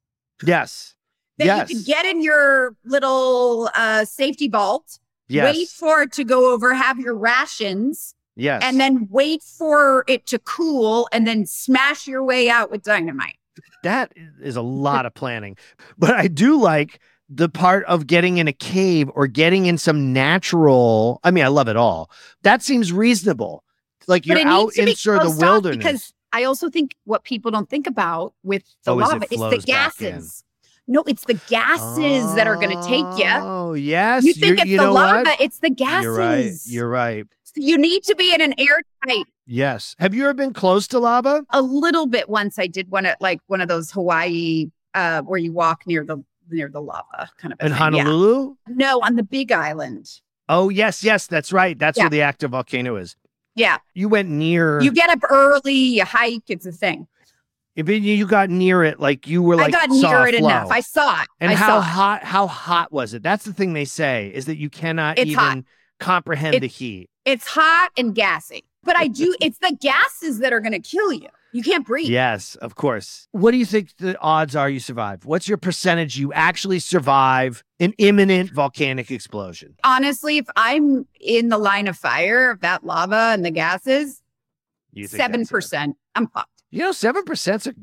yes, 0.45 0.95
that 1.39 1.45
yes, 1.45 1.71
you 1.71 1.77
could 1.77 1.87
get 1.87 2.05
in 2.07 2.23
your 2.23 2.75
little 2.85 3.71
uh, 3.75 4.05
safety 4.05 4.49
vault, 4.49 4.99
yes, 5.29 5.55
wait 5.55 5.69
for 5.69 6.03
it 6.03 6.13
to 6.13 6.25
go 6.25 6.53
over, 6.53 6.73
have 6.75 6.99
your 6.99 7.15
rations, 7.17 8.15
yes, 8.37 8.63
and 8.65 8.81
then 8.81 9.07
wait 9.11 9.43
for 9.43 10.05
it 10.09 10.27
to 10.29 10.39
cool, 10.39 11.09
and 11.13 11.27
then 11.27 11.45
smash 11.47 12.07
your 12.07 12.25
way 12.25 12.49
out 12.49 12.71
with 12.71 12.83
dynamite. 12.83 13.37
that 13.83 14.13
is 14.41 14.57
a 14.57 14.63
lot 14.63 15.05
of 15.05 15.13
planning. 15.15 15.57
But 15.99 16.15
I 16.15 16.27
do 16.29 16.59
like 16.59 17.01
the 17.33 17.49
part 17.49 17.85
of 17.85 18.07
getting 18.09 18.39
in 18.39 18.49
a 18.49 18.53
cave 18.53 19.09
or 19.15 19.27
getting 19.27 19.67
in 19.67 19.79
some 19.79 20.13
natural. 20.13 21.21
I 21.25 21.31
mean, 21.31 21.45
I 21.45 21.49
love 21.49 21.69
it 21.69 21.77
all. 21.77 22.11
That 22.43 22.63
seems 22.63 22.93
reasonable. 22.93 23.63
Like 24.09 24.25
but 24.27 24.39
you're 24.39 24.49
out 24.49 24.77
in 24.77 24.95
sort 24.97 25.19
of 25.23 25.23
the 25.39 25.47
off 25.47 25.53
wilderness. 25.53 25.77
because 25.79 26.13
I 26.33 26.45
also 26.45 26.69
think 26.71 26.97
what 27.05 27.23
people 27.25 27.51
don't 27.51 27.69
think 27.69 27.87
about 27.87 28.35
with 28.43 28.65
the 28.85 28.93
Oh, 28.95 29.01
is 29.01 29.09
it 29.09 29.13
lava 29.13 29.25
is 29.25 29.29
the 29.31 29.37
flows 29.37 29.65
back 29.67 30.01
in. 30.01 30.11
gases. 30.15 30.45
No, 30.89 31.05
it's 31.07 31.25
the 31.25 31.35
gases 31.49 32.35
that 32.35 32.49
are 32.49 32.57
going 32.57 32.77
to 32.77 32.83
take 32.89 33.05
you. 33.25 33.31
Oh, 33.33 33.75
yes. 33.75 34.25
You 34.25 34.33
think 34.33 34.45
You're- 34.47 34.61
it's 34.63 34.71
you 34.71 34.79
the 34.79 34.91
lava? 34.91 35.23
what? 35.31 35.41
It's 35.41 35.59
the 35.61 35.71
gases. 35.71 36.03
You're 36.05 36.17
right. 36.17 36.53
You're 36.67 36.89
right. 36.89 37.27
You 37.55 37.79
need 37.79 38.03
to 38.05 38.15
be 38.17 38.35
in 38.35 38.41
an 38.41 38.55
airtight. 38.59 39.27
Yes. 39.47 39.95
Have 40.01 40.15
you 40.15 40.25
ever 40.25 40.35
been 40.35 40.53
close 40.53 40.89
to 40.89 40.99
lava? 40.99 41.45
A 41.51 41.63
little 41.63 42.07
bit 42.07 42.29
once 42.29 42.59
I 42.59 42.67
did 42.67 42.91
one 42.91 43.07
at 43.07 43.21
like 43.21 43.41
one 43.47 43.61
of 43.61 43.69
those 43.69 43.91
Hawaii 43.93 44.71
uh 44.95 45.23
where 45.23 45.39
you 45.39 45.53
walk 45.53 45.87
near 45.87 46.05
the 46.05 46.19
near 46.51 46.69
the 46.69 46.81
lava 46.81 47.31
kind 47.39 47.53
of 47.53 47.59
In 47.61 47.69
thing. 47.69 47.71
Yeah. 47.73 47.77
Honolulu? 48.05 48.55
No, 48.69 49.01
on 49.01 49.17
the 49.17 49.23
Big 49.23 49.53
Island. 49.53 50.09
Oh, 50.49 50.69
yes, 50.69 51.05
yes, 51.05 51.27
that's 51.27 51.53
right. 51.53 51.79
That's 51.79 51.97
Yeah. 51.97 52.05
where 52.05 52.11
the 52.11 52.23
active 52.23 52.51
volcano 52.51 52.97
is. 52.97 53.17
Yeah, 53.57 53.79
You 53.95 54.09
went 54.09 54.29
near. 54.29 54.81
you 54.81 54.93
get 54.93 55.11
up 55.11 55.21
early, 55.29 55.75
you 55.75 56.05
hike. 56.05 56.45
It's 56.49 56.67
a 56.67 56.73
thing. 56.73 57.07
If 57.77 57.89
you- 57.89 57.95
you 57.97 58.27
got 58.27 58.51
near 58.51 58.83
it, 58.83 58.99
like 59.01 59.27
you 59.27 59.43
were 59.43 59.57
like 59.57 59.69
I 59.75 59.87
got 59.87 59.91
near 59.91 60.27
it 60.27 60.37
flow. 60.39 60.49
enough. 60.49 60.71
I 60.71 60.81
saw 60.81 61.23
it. 61.23 61.29
and 61.41 61.51
I 61.53 61.55
how 61.55 61.67
saw 61.67 61.79
it. 61.79 61.83
hot? 61.85 62.25
How 62.25 62.47
hot 62.47 62.93
was 62.93 63.15
it? 63.15 63.23
That's 63.23 63.45
the 63.45 63.53
thing 63.53 63.73
they 63.73 63.85
say 63.85 64.31
is 64.35 64.47
that 64.47 64.57
you 64.57 64.69
cannot 64.71 65.19
It's 65.19 65.31
even 65.31 65.39
hot. 65.45 65.65
comprehend 65.99 66.57
It- 66.57 66.61
the 66.61 66.67
heat. 66.69 67.11
It's 67.25 67.47
hot 67.47 67.91
and 67.97 68.15
gassy. 68.15 68.65
But 68.83 68.97
I 68.97 69.07
do. 69.09 69.35
it's 69.41 69.59
the 69.59 69.77
gases 69.81 70.39
that 70.41 70.53
are 70.53 70.61
going 70.61 70.73
to 70.73 70.81
kill 70.81 71.13
you. 71.13 71.29
You 71.53 71.63
can't 71.63 71.87
breathe. 71.87 72.09
Yes, 72.09 72.55
of 72.57 72.75
course. 72.77 73.27
What 73.33 73.51
do 73.51 73.57
you 73.57 73.67
think 73.67 73.97
the 73.97 74.19
odds 74.21 74.55
are 74.57 74.69
you 74.71 74.81
survive? 74.81 75.25
What's 75.25 75.49
your 75.49 75.59
percentage 75.59 76.17
you 76.17 76.33
actually 76.33 76.79
survive 76.79 77.63
an 77.81 77.93
imminent 77.99 78.51
volcanic 78.53 79.11
explosion? 79.11 79.75
Honestly, 79.85 80.39
if 80.39 80.47
I'm 80.57 81.07
in 81.21 81.49
the 81.49 81.59
line 81.59 81.89
of 81.89 81.97
fire 81.97 82.51
of 82.51 82.61
that 82.61 82.85
lava 82.85 83.31
and 83.33 83.45
the 83.45 83.51
gases, 83.51 84.23
You 84.93 85.07
think 85.07 85.21
seven 85.21 85.47
percent. 85.47 85.97
I'm 86.15 86.27
fucked. 86.29 86.51
You 86.71 86.81
know, 86.81 86.93
seven 86.93 87.25
percent's 87.25 87.67
a 87.67 87.75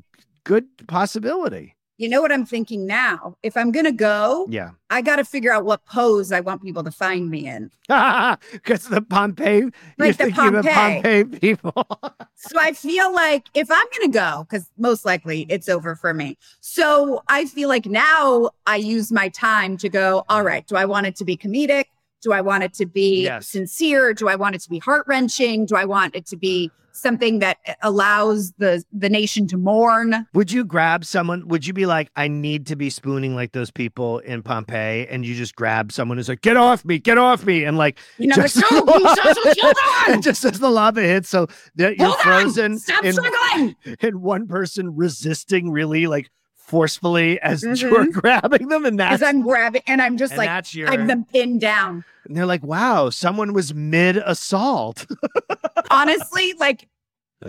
good 0.44 0.66
possibility. 0.88 1.76
You 1.98 2.08
know 2.10 2.22
what 2.22 2.32
I'm 2.32 2.46
thinking 2.46 2.86
now? 2.86 3.36
If 3.42 3.58
I'm 3.58 3.72
gonna 3.72 3.92
go, 3.92 4.46
Yeah. 4.50 4.72
I 4.90 5.02
got 5.02 5.18
to 5.18 5.26
figure 5.26 5.52
out 5.52 5.66
what 5.66 5.84
pose 5.86 6.32
I 6.32 6.40
want 6.40 6.64
people 6.64 6.84
to 6.84 6.92
find 6.92 7.30
me 7.30 7.48
in. 7.48 7.72
Because 8.52 8.88
the 8.88 9.02
Pompeii, 9.02 9.70
Like 9.98 10.16
the 10.18 10.26
thinking 10.26 10.56
of 10.56 10.66
Pompeii. 10.66 11.24
Pompeii 11.24 11.40
people. 11.40 11.88
So 12.40 12.60
I 12.60 12.72
feel 12.74 13.12
like 13.14 13.48
if 13.56 13.70
I'm 13.72 13.86
gonna 13.98 14.12
go, 14.14 14.46
because 14.48 14.70
most 14.78 15.06
likely 15.06 15.48
it's 15.50 15.68
over 15.68 15.96
for 15.96 16.14
me. 16.14 16.38
So 16.62 17.24
I 17.28 17.46
feel 17.46 17.68
like 17.68 17.88
now 17.88 18.52
I 18.68 18.76
use 18.76 19.12
my 19.12 19.30
time 19.30 19.76
to 19.78 19.90
go. 19.90 20.24
All 20.30 20.44
right, 20.44 20.66
do 20.68 20.76
I 20.76 20.86
want 20.86 21.08
it 21.08 21.16
to 21.18 21.26
be 21.26 21.36
comedic? 21.36 21.86
Do 22.22 22.34
I 22.34 22.42
want 22.42 22.64
it 22.64 22.74
to 22.76 22.86
be 22.86 23.24
Yes. 23.24 23.48
sincere? 23.48 24.14
Do 24.14 24.28
I 24.28 24.36
want 24.36 24.56
it 24.56 24.62
to 24.64 24.70
be 24.70 24.80
heart 24.80 25.06
wrenching? 25.08 25.66
Do 25.66 25.76
I 25.76 25.86
want 25.86 26.16
it 26.16 26.26
to 26.28 26.38
be 26.38 26.72
something 26.94 27.38
that 27.38 27.60
allows 27.84 28.54
the 28.54 28.84
the 28.92 29.08
nation 29.08 29.46
to 29.48 29.56
mourn? 29.56 30.26
Would 30.34 30.52
you 30.52 30.66
grab 30.66 31.06
someone? 31.06 31.48
Would 31.48 31.68
you 31.68 31.74
be 31.74 31.86
like, 31.86 32.10
I 32.16 32.28
need 32.28 32.66
to 32.68 32.76
be 32.76 32.90
spooning 32.90 33.36
like 33.36 33.52
those 33.52 33.70
people 33.70 34.18
in 34.20 34.42
Pompeii? 34.42 35.06
And 35.08 35.24
you 35.24 35.36
just 35.36 35.56
grab 35.56 35.92
someone 35.92 36.18
who's 36.18 36.28
like, 36.28 36.42
get 36.42 36.58
off 36.58 36.84
me, 36.86 36.98
get 36.98 37.20
off 37.20 37.46
me. 37.46 37.66
And 37.66 37.78
like, 37.78 38.00
You 38.18 38.28
know, 38.28 38.36
just, 38.36 38.56
like, 38.56 38.72
no, 38.86 39.14
just- 39.14 39.80
and 40.10 40.24
just 40.24 40.44
as 40.44 40.58
the 40.60 40.72
lava 40.72 41.02
hits, 41.02 41.30
so 41.30 41.46
that 41.76 41.98
you're 41.98 42.08
Hold 42.08 42.20
frozen 42.22 42.80
struggling! 42.80 43.76
and 44.02 44.16
one 44.24 44.48
person 44.48 44.96
resisting 44.96 45.70
really 45.70 46.08
like 46.08 46.32
forcefully 46.68 47.40
as 47.42 47.64
Mhm. 47.64 47.82
you're 47.82 48.08
grabbing 48.08 48.68
them. 48.68 48.86
And 48.86 49.02
As 49.02 49.22
that's, 49.22 49.24
I'm 49.30 49.42
grabbing, 49.42 49.82
and 49.88 50.02
I'm 50.02 50.18
just 50.18 50.34
and 50.34 50.38
like, 50.40 50.48
that's 50.48 50.76
your, 50.76 50.90
I'm 50.90 51.08
them 51.08 51.26
pinned 51.26 51.62
down. 51.62 52.04
and 52.26 52.36
they're 52.36 52.46
like, 52.46 52.62
wow, 52.64 53.10
someone 53.10 53.54
was 53.54 53.74
mid 53.74 54.18
assault. 54.18 55.06
Honestly, 55.90 56.54
like 56.60 56.88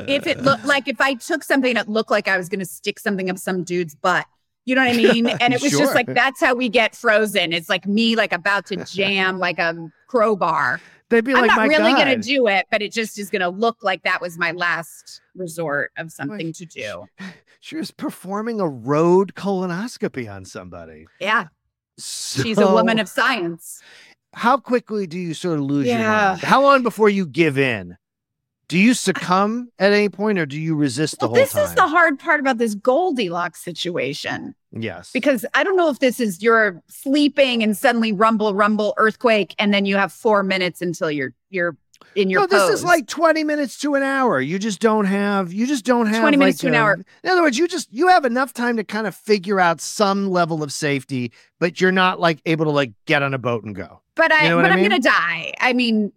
if 0.06 0.26
it 0.26 0.42
looked 0.42 0.64
like 0.64 0.86
if 0.86 1.00
I 1.00 1.14
took 1.14 1.42
something 1.42 1.74
that 1.74 1.88
looked 1.88 2.10
like 2.10 2.28
I 2.28 2.36
was 2.36 2.48
going 2.48 2.60
to 2.60 2.66
stick 2.66 2.98
something 2.98 3.28
up 3.30 3.38
some 3.38 3.64
dude's 3.64 3.94
butt. 3.94 4.26
You 4.68 4.74
know 4.74 4.82
what 4.84 4.92
I 4.92 4.96
mean? 4.96 5.26
And 5.40 5.54
it 5.54 5.62
was 5.62 5.70
Sure. 5.70 5.80
just 5.80 5.94
like 5.94 6.06
that's 6.08 6.40
how 6.40 6.54
we 6.54 6.68
get 6.68 6.94
frozen. 6.94 7.54
It's 7.54 7.70
like 7.70 7.86
me 7.86 8.16
like 8.16 8.34
about 8.34 8.66
to 8.66 8.76
jam 8.84 9.38
like 9.38 9.58
a 9.58 9.90
crowbar. 10.08 10.78
They'd 11.08 11.24
be 11.24 11.32
like, 11.32 11.44
I'm 11.44 11.48
like, 11.48 11.70
not 11.70 11.78
really 11.78 11.92
God. 11.92 12.04
to 12.04 12.16
do 12.18 12.46
it, 12.48 12.66
but 12.70 12.82
it 12.82 12.92
just 12.92 13.18
is 13.18 13.30
going 13.30 13.40
to 13.40 13.48
look 13.48 13.78
like 13.82 14.02
that 14.02 14.20
was 14.20 14.36
my 14.36 14.50
last 14.52 15.22
resort 15.34 15.90
of 15.96 16.12
something 16.12 16.52
to 16.52 16.66
do. 16.66 17.06
She 17.60 17.74
was 17.74 17.90
performing 17.90 18.60
a 18.60 18.68
road 18.68 19.34
colonoscopy 19.34 20.32
on 20.32 20.44
somebody. 20.44 21.06
Yeah, 21.18 21.46
she's 21.98 22.56
a 22.58 22.72
woman 22.72 23.00
of 23.00 23.08
science. 23.08 23.82
how 24.32 24.58
quickly 24.58 25.08
do 25.08 25.18
you 25.18 25.34
sort 25.34 25.58
of 25.58 25.64
lose 25.64 25.88
your 25.88 25.98
mind? 25.98 26.40
How 26.40 26.62
long 26.62 26.84
before 26.84 27.08
you 27.08 27.26
give 27.26 27.58
in? 27.58 27.96
Do 28.68 28.78
you 28.78 28.92
succumb 28.92 29.70
at 29.78 29.92
any 29.92 30.08
point 30.10 30.38
or 30.38 30.44
do 30.44 30.60
you 30.60 30.74
resist 30.74 31.20
the 31.20 31.26
Well, 31.26 31.36
whole 31.36 31.44
this 31.44 31.52
time? 31.52 31.64
is 31.64 31.74
the 31.74 31.88
hard 31.88 32.18
part 32.18 32.38
about 32.38 32.58
this 32.58 32.74
Goldilocks 32.74 33.62
situation. 33.62 34.54
yes. 34.72 35.10
because 35.12 35.46
I 35.54 35.64
don't 35.64 35.76
know 35.76 35.88
if 35.88 36.00
this 36.00 36.20
is 36.20 36.42
you're 36.42 36.82
sleeping 36.86 37.62
and 37.62 37.74
suddenly 37.76 38.12
rumble, 38.12 38.54
rumble, 38.54 38.92
earthquake, 38.98 39.54
and 39.58 39.72
then 39.72 39.86
you 39.86 39.96
have 39.96 40.12
four 40.12 40.42
minutes 40.42 40.82
until 40.82 41.10
you're 41.10 41.32
you're 41.48 41.76
in 42.14 42.28
your 42.30 42.42
no, 42.42 42.46
this 42.46 42.68
is 42.70 42.84
like 42.84 43.06
20 43.06 43.42
minutes 43.44 43.78
to 43.80 43.94
an 43.94 44.02
hour. 44.02 44.40
You 44.40 44.58
just 44.58 44.80
don't 44.80 45.06
have 45.06 45.52
you 45.52 45.66
just 45.66 45.84
don't 45.86 46.06
have 46.06 46.20
20 46.20 46.36
minutes 46.36 46.62
like, 46.62 46.70
to 46.72 46.76
an 46.76 46.80
uh, 46.80 46.84
hour. 46.84 46.94
In 47.24 47.30
other 47.30 47.42
words, 47.42 47.56
you 47.56 47.66
just 47.68 47.90
you 47.92 48.08
have 48.08 48.24
enough 48.26 48.52
time 48.52 48.76
to 48.76 48.84
kind 48.84 49.06
of 49.06 49.14
figure 49.14 49.58
out 49.60 49.80
some 49.80 50.30
level 50.30 50.62
of 50.62 50.72
safety, 50.72 51.32
but 51.58 51.80
you're 51.80 51.92
not 51.92 52.20
like 52.20 52.40
able 52.44 52.66
to 52.66 52.70
like 52.70 52.92
get 53.06 53.22
on 53.22 53.32
a 53.32 53.38
boat 53.38 53.64
and 53.64 53.74
go. 53.74 54.00
but 54.14 54.30
I 54.30 54.42
you 54.44 54.48
know 54.50 54.56
but 54.60 54.66
I 54.66 54.74
I'm 54.74 54.76
mean? 54.80 54.90
gonna 54.90 55.00
die. 55.02 55.52
I 55.60 55.72
mean, 55.72 56.12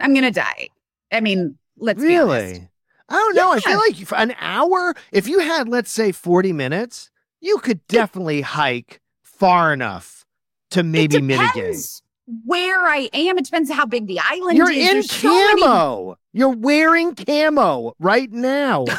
I'm 0.00 0.14
gonna 0.14 0.30
die. 0.30 0.68
I 1.10 1.20
mean, 1.20 1.58
let's. 1.78 2.00
Really? 2.00 2.68
I 3.08 3.14
don't 3.14 3.34
know. 3.36 3.52
I 3.52 3.60
feel 3.60 3.78
like 3.78 3.96
for 4.06 4.16
an 4.18 4.34
hour, 4.38 4.94
if 5.12 5.26
you 5.28 5.38
had, 5.38 5.68
let's 5.68 5.90
say, 5.90 6.12
40 6.12 6.52
minutes, 6.52 7.10
you 7.40 7.58
could 7.58 7.86
definitely 7.86 8.42
hike 8.42 9.00
far 9.22 9.72
enough 9.72 10.26
to 10.70 10.82
maybe 10.82 11.16
it 11.16 11.22
mitigate. 11.24 12.02
where 12.44 12.86
I 12.86 13.08
am. 13.14 13.38
It 13.38 13.46
depends 13.46 13.70
how 13.70 13.86
big 13.86 14.06
the 14.06 14.20
island 14.22 14.52
is. 14.54 14.58
You're 14.58 14.70
is. 14.70 14.76
in 14.76 14.92
There's 14.94 15.10
so 15.10 15.28
many- 15.30 15.62
camo. 15.62 16.18
You're 16.34 16.54
wearing 16.54 17.14
camo 17.14 17.94
right 17.98 18.30
now. 18.30 18.84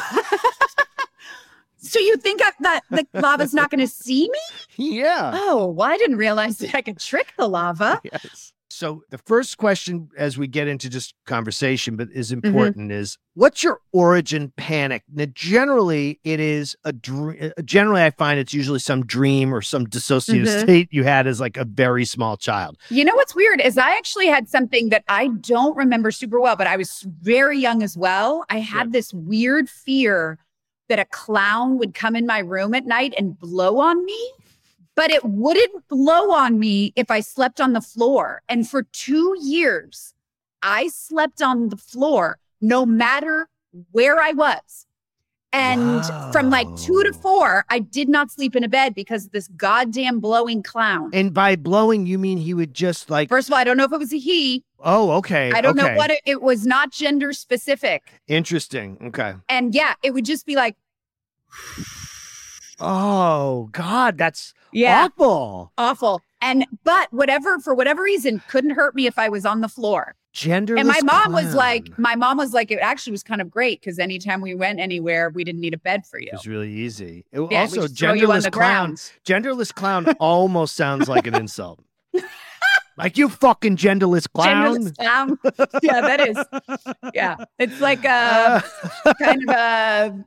So 1.82 1.98
you 1.98 2.16
think 2.18 2.40
I, 2.42 2.52
that 2.60 2.82
the 2.90 3.06
lava's 3.14 3.54
not 3.54 3.70
going 3.70 3.80
to 3.80 3.88
see 3.88 4.30
me? 4.30 4.38
yeah. 4.98 5.32
Oh, 5.34 5.66
well, 5.66 5.90
I 5.90 5.96
didn't 5.96 6.18
realize 6.18 6.58
that 6.58 6.74
I 6.74 6.82
could 6.82 6.98
trick 7.00 7.32
the 7.36 7.48
lava. 7.48 8.00
Yes. 8.12 8.52
So 8.80 9.02
the 9.10 9.18
first 9.18 9.58
question 9.58 10.08
as 10.16 10.38
we 10.38 10.46
get 10.46 10.66
into 10.66 10.88
just 10.88 11.14
conversation, 11.26 11.96
but 11.96 12.08
is 12.14 12.32
Mm-hmm. 12.32 12.46
important 12.46 12.92
is 12.92 13.18
what's 13.34 13.62
your 13.62 13.80
origin 13.92 14.54
panic? 14.56 15.02
Now, 15.12 15.26
generally 15.34 16.18
it 16.24 16.40
is 16.40 16.74
a 16.84 16.92
dream. 16.94 17.52
Generally, 17.62 18.04
I 18.04 18.10
find 18.10 18.40
it's 18.40 18.54
usually 18.54 18.78
some 18.78 19.04
dream 19.04 19.54
or 19.54 19.60
some 19.60 19.86
dissociative 19.86 20.46
Mhm. 20.46 20.62
state 20.62 20.88
you 20.90 21.04
had 21.04 21.26
as 21.26 21.40
like 21.40 21.58
a 21.58 21.66
very 21.66 22.06
small 22.06 22.38
child. 22.38 22.78
You 22.88 23.04
know 23.04 23.14
what's 23.16 23.34
weird 23.34 23.60
is 23.60 23.76
I 23.76 23.90
actually 23.98 24.28
had 24.28 24.48
something 24.48 24.88
that 24.88 25.04
I 25.08 25.28
don't 25.28 25.76
remember 25.76 26.10
super 26.10 26.40
well, 26.40 26.56
but 26.56 26.66
I 26.66 26.78
was 26.78 27.06
very 27.20 27.58
young 27.58 27.82
as 27.82 27.98
well. 27.98 28.46
I 28.48 28.60
had 28.60 28.92
this 28.92 29.12
weird 29.12 29.68
fear 29.68 30.38
that 30.88 30.98
a 30.98 31.04
clown 31.04 31.76
would 31.76 31.92
come 31.92 32.16
in 32.16 32.26
my 32.26 32.38
room 32.38 32.74
at 32.74 32.86
night 32.86 33.12
and 33.18 33.38
blow 33.38 33.78
on 33.78 34.06
me, 34.06 34.32
but 34.96 35.10
it 35.10 35.24
wouldn't 35.24 35.88
blow 35.88 36.30
on 36.32 36.58
me 36.58 36.92
if 36.96 37.10
I 37.10 37.20
slept 37.20 37.60
on 37.60 37.72
the 37.72 37.80
floor. 37.80 38.42
And 38.48 38.68
for 38.68 38.82
two 38.82 39.36
years, 39.40 40.14
I 40.62 40.88
slept 40.88 41.40
on 41.42 41.68
the 41.68 41.76
floor 41.76 42.38
no 42.60 42.84
matter 42.84 43.48
where 43.92 44.20
I 44.20 44.32
was. 44.32 44.86
And 45.52 46.04
from 46.32 46.48
like 46.48 46.68
two 46.76 47.02
to 47.02 47.12
four, 47.12 47.64
I 47.68 47.80
did 47.80 48.08
not 48.08 48.30
sleep 48.30 48.54
in 48.54 48.62
a 48.62 48.68
bed 48.68 48.94
because 48.94 49.26
of 49.26 49.32
this 49.32 49.48
goddamn 49.48 50.20
blowing 50.20 50.62
clown. 50.62 51.10
And 51.12 51.34
by 51.34 51.56
blowing, 51.56 52.06
you 52.06 52.18
mean 52.18 52.38
he 52.38 52.54
would 52.54 52.72
just 52.72 53.10
like, 53.10 53.28
First 53.28 53.48
of 53.48 53.54
all, 53.54 53.58
I 53.58 53.64
don't 53.64 53.76
know 53.76 53.84
if 53.84 53.92
it 53.92 53.98
was 53.98 54.12
a 54.12 54.18
he. 54.18 54.64
oh, 54.78 55.10
okay. 55.12 55.50
I 55.52 55.60
don't 55.60 55.78
okay. 55.78 55.90
know 55.90 55.96
what 55.96 56.10
it, 56.10 56.20
it 56.24 56.40
was 56.40 56.66
not 56.66 56.92
gender 56.92 57.32
specific. 57.32 58.20
Interesting. 58.28 58.96
Okay. 59.06 59.34
And 59.48 59.74
yeah, 59.74 59.94
it 60.04 60.14
would 60.14 60.24
just 60.24 60.46
be 60.46 60.54
like, 60.54 60.76
Oh, 62.80 63.68
God, 63.72 64.16
that's 64.18 64.54
yeah, 64.72 65.04
awful. 65.06 65.72
awful. 65.78 66.22
And 66.42 66.64
but 66.84 67.12
whatever 67.12 67.58
for 67.58 67.74
whatever 67.74 68.02
reason 68.02 68.42
couldn't 68.48 68.70
hurt 68.70 68.94
me 68.94 69.06
if 69.06 69.18
I 69.18 69.28
was 69.28 69.44
on 69.44 69.60
the 69.60 69.68
floor. 69.68 70.14
Gender 70.32 70.76
and 70.76 70.86
my 70.86 71.00
mom 71.02 71.32
was 71.32 71.54
like, 71.54 71.88
my 71.98 72.14
mom 72.14 72.36
was 72.38 72.52
like, 72.54 72.70
it 72.70 72.78
actually 72.80 73.10
was 73.10 73.22
kind 73.24 73.40
of 73.40 73.50
great 73.50 73.80
because 73.80 73.98
anytime 73.98 74.40
we 74.40 74.54
went 74.54 74.78
anywhere, 74.78 75.28
we 75.30 75.42
didn't 75.44 75.60
need 75.60 75.74
a 75.74 75.78
bed 75.78 76.06
for 76.06 76.20
you. 76.20 76.28
It 76.28 76.34
was 76.34 76.46
really 76.46 76.70
easy. 76.72 77.24
It, 77.32 77.40
Yeah, 77.50 77.62
also, 77.62 77.82
just 77.82 77.98
throw 77.98 78.12
you 78.12 78.30
on 78.30 78.38
genderless 78.40 78.52
clown. 78.52 78.86
ground. 78.86 79.12
Genderless 79.26 79.74
clown 79.74 80.06
almost 80.20 80.76
sounds 80.76 81.08
like 81.08 81.26
an 81.26 81.34
insult. 81.34 81.80
like 82.96 83.18
you 83.18 83.28
fucking 83.28 83.76
genderless 83.76 84.28
clown. 84.32 84.76
Genderless 84.76 84.96
clown. 84.96 85.38
yeah, 85.82 86.00
that 86.00 86.28
is. 86.28 86.38
Yeah, 87.14 87.36
it's 87.58 87.80
like 87.80 88.04
a 88.04 88.62
Uh, 89.04 89.14
kind 89.14 89.42
of 89.50 89.56
a 89.56 90.24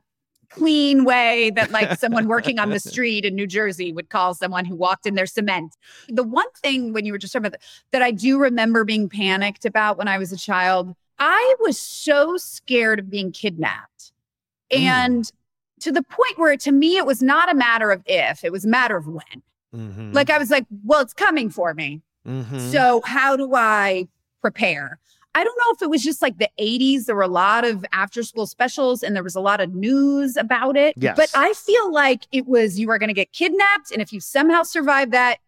clean 0.54 1.04
way 1.04 1.50
that 1.50 1.70
like 1.70 1.98
someone 1.98 2.28
working 2.28 2.58
on 2.58 2.70
the 2.70 2.80
street 2.90 3.24
in 3.24 3.34
New 3.34 3.46
Jersey 3.46 3.92
would 3.92 4.08
call 4.08 4.34
someone 4.34 4.64
who 4.64 4.76
walked 4.76 5.06
in 5.06 5.14
their 5.14 5.26
cement. 5.26 5.74
The 6.08 6.22
one 6.22 6.46
thing 6.62 6.92
when 6.92 7.04
you 7.04 7.12
were 7.12 7.18
just 7.18 7.32
talking 7.32 7.46
about 7.46 7.60
that, 7.60 7.66
that 7.92 8.02
I 8.02 8.10
do 8.10 8.38
remember 8.38 8.84
being 8.84 9.08
panicked 9.08 9.64
about 9.64 9.98
when 9.98 10.08
I 10.08 10.18
was 10.18 10.32
a 10.32 10.36
child, 10.36 10.94
I 11.18 11.54
was 11.60 11.78
so 11.78 12.36
scared 12.36 12.98
of 12.98 13.10
being 13.10 13.32
kidnapped 13.32 14.12
And 14.70 15.30
to 15.80 15.92
the 15.92 16.02
point 16.02 16.38
where 16.38 16.56
to 16.56 16.72
me, 16.72 16.96
it 16.96 17.06
was 17.06 17.22
not 17.22 17.50
a 17.52 17.54
matter 17.54 17.90
of 17.90 18.02
if, 18.06 18.42
it 18.44 18.50
was 18.52 18.64
a 18.64 18.68
matter 18.68 18.96
of 18.96 19.06
when. 19.06 19.42
Mhm. 19.74 20.14
Like 20.14 20.30
I 20.30 20.38
was 20.38 20.50
like, 20.50 20.66
well, 20.84 21.00
it's 21.00 21.12
coming 21.12 21.50
for 21.50 21.74
me. 21.74 22.00
Mhm. 22.26 22.72
So 22.72 23.02
how 23.04 23.36
do 23.36 23.54
I 23.54 24.08
prepare? 24.40 24.98
I 25.36 25.42
don't 25.44 25.56
know 25.58 25.74
if 25.74 25.82
it 25.82 25.90
was 25.90 26.02
just 26.02 26.22
like 26.22 26.38
the 26.38 26.48
80s. 26.60 27.06
There 27.06 27.16
were 27.16 27.22
a 27.22 27.28
lot 27.28 27.64
of 27.64 27.84
after 27.92 28.22
school 28.22 28.46
specials 28.46 29.02
and 29.02 29.16
there 29.16 29.22
was 29.24 29.34
a 29.34 29.40
lot 29.40 29.60
of 29.60 29.74
news 29.74 30.36
about 30.36 30.76
it. 30.76 30.94
Yes. 30.96 31.16
But 31.16 31.30
I 31.34 31.52
feel 31.54 31.92
like 31.92 32.26
it 32.30 32.46
was 32.46 32.78
you 32.78 32.88
are 32.90 32.98
going 32.98 33.08
to 33.08 33.14
get 33.14 33.32
kidnapped. 33.32 33.90
And 33.90 34.00
if 34.00 34.12
you 34.12 34.20
somehow 34.20 34.62
survive 34.62 35.10
that, 35.10 35.38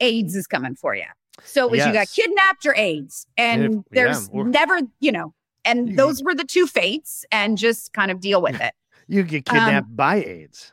AIDS 0.00 0.34
is 0.34 0.46
coming 0.46 0.74
for 0.74 0.94
you. 0.94 1.04
So 1.44 1.66
it 1.66 1.70
was 1.72 1.86
you 1.86 1.92
got 1.92 2.08
kidnapped 2.10 2.64
or 2.66 2.74
AIDS. 2.74 3.26
And 3.36 3.64
If- 3.64 3.70
yeah, 3.72 3.80
there's 3.92 4.28
or- 4.32 4.44
never, 4.46 4.80
you 5.00 5.12
know, 5.12 5.34
and 5.64 5.90
You- 5.90 5.96
those 5.96 6.22
were 6.22 6.34
the 6.34 6.44
two 6.44 6.66
fates 6.66 7.24
and 7.30 7.58
just 7.58 7.92
kind 7.92 8.10
of 8.10 8.20
deal 8.20 8.40
with 8.40 8.60
it. 8.60 8.72
you 9.08 9.22
get 9.22 9.48
um, 9.50 9.56
kidnapped 9.56 9.94
by 9.96 10.16
AIDS. 10.16 10.72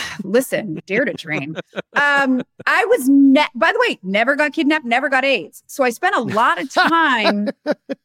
Listen, 0.24 0.80
dare 0.86 1.04
to 1.04 1.12
dream. 1.14 1.56
Um, 1.94 2.42
I 2.66 2.84
was, 2.86 3.08
ne- 3.08 3.46
by 3.54 3.72
the 3.72 3.78
way, 3.86 3.98
never 4.02 4.36
got 4.36 4.52
kidnapped, 4.52 4.84
never 4.84 5.08
got 5.08 5.24
AIDS. 5.24 5.62
So 5.66 5.84
I 5.84 5.90
spent 5.90 6.14
a 6.16 6.20
lot 6.22 6.60
of 6.60 6.72
time 6.72 7.48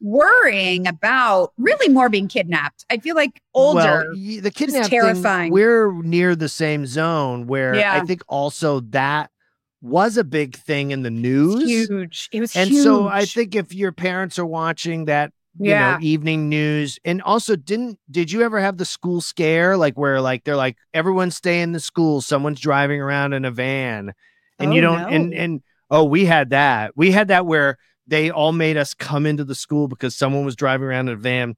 worrying 0.01 0.87
about 0.87 1.53
really 1.57 1.89
more 1.89 2.09
being 2.09 2.27
kidnapped. 2.27 2.85
I 2.89 2.97
feel 2.97 3.15
like 3.15 3.41
older. 3.53 3.79
Well, 4.13 4.13
the 4.41 4.51
kidnap 4.53 4.83
thing, 4.83 4.99
terrifying. 4.99 5.51
we're 5.51 5.91
near 6.03 6.35
the 6.35 6.49
same 6.49 6.85
zone 6.85 7.47
where 7.47 7.75
I 7.75 8.01
think 8.05 8.23
also 8.27 8.81
that 8.91 9.31
was 9.81 10.17
a 10.17 10.23
big 10.23 10.55
thing 10.55 10.91
in 10.91 11.03
the 11.03 11.11
news. 11.11 11.63
huge. 11.63 12.29
It 12.31 12.39
was 12.41 12.55
And 12.55 12.69
huge. 12.69 12.83
so 12.83 13.07
I 13.07 13.25
think 13.25 13.55
if 13.55 13.73
your 13.73 13.91
parents 13.91 14.39
are 14.39 14.45
watching 14.45 15.05
that, 15.05 15.31
you 15.59 15.71
Yeah. 15.71 15.93
know, 15.93 15.97
evening 16.01 16.49
news, 16.49 16.99
and 17.05 17.21
also 17.21 17.55
didn't 17.55 17.99
did 18.09 18.31
you 18.31 18.41
ever 18.43 18.59
have 18.59 18.77
the 18.77 18.85
school 18.85 19.21
scare 19.21 19.77
like 19.77 19.97
where 19.97 20.21
like 20.21 20.43
they're 20.43 20.55
like 20.55 20.77
everyone 20.93 21.31
stay 21.31 21.61
in 21.61 21.71
the 21.71 21.79
school, 21.79 22.21
someone's 22.21 22.59
driving 22.59 23.01
around 23.01 23.33
in 23.33 23.45
a 23.45 23.51
van, 23.51 24.13
and 24.59 24.73
you 24.73 24.79
Oh, 24.81 24.93
don't 24.95 25.13
and 25.13 25.29
no. 25.31 25.37
and 25.37 25.61
oh 25.89 26.03
we 26.03 26.25
had 26.25 26.49
that 26.51 26.91
we 26.95 27.11
had 27.11 27.27
that 27.29 27.45
where 27.45 27.77
they 28.07 28.29
all 28.31 28.53
made 28.53 28.77
us 28.77 28.93
come 28.93 29.25
into 29.25 29.43
the 29.43 29.55
school 29.55 29.87
because 29.87 30.15
someone 30.15 30.45
was 30.45 30.55
driving 30.55 30.87
around 30.87 31.09
in 31.09 31.15
a 31.15 31.17
van 31.17 31.55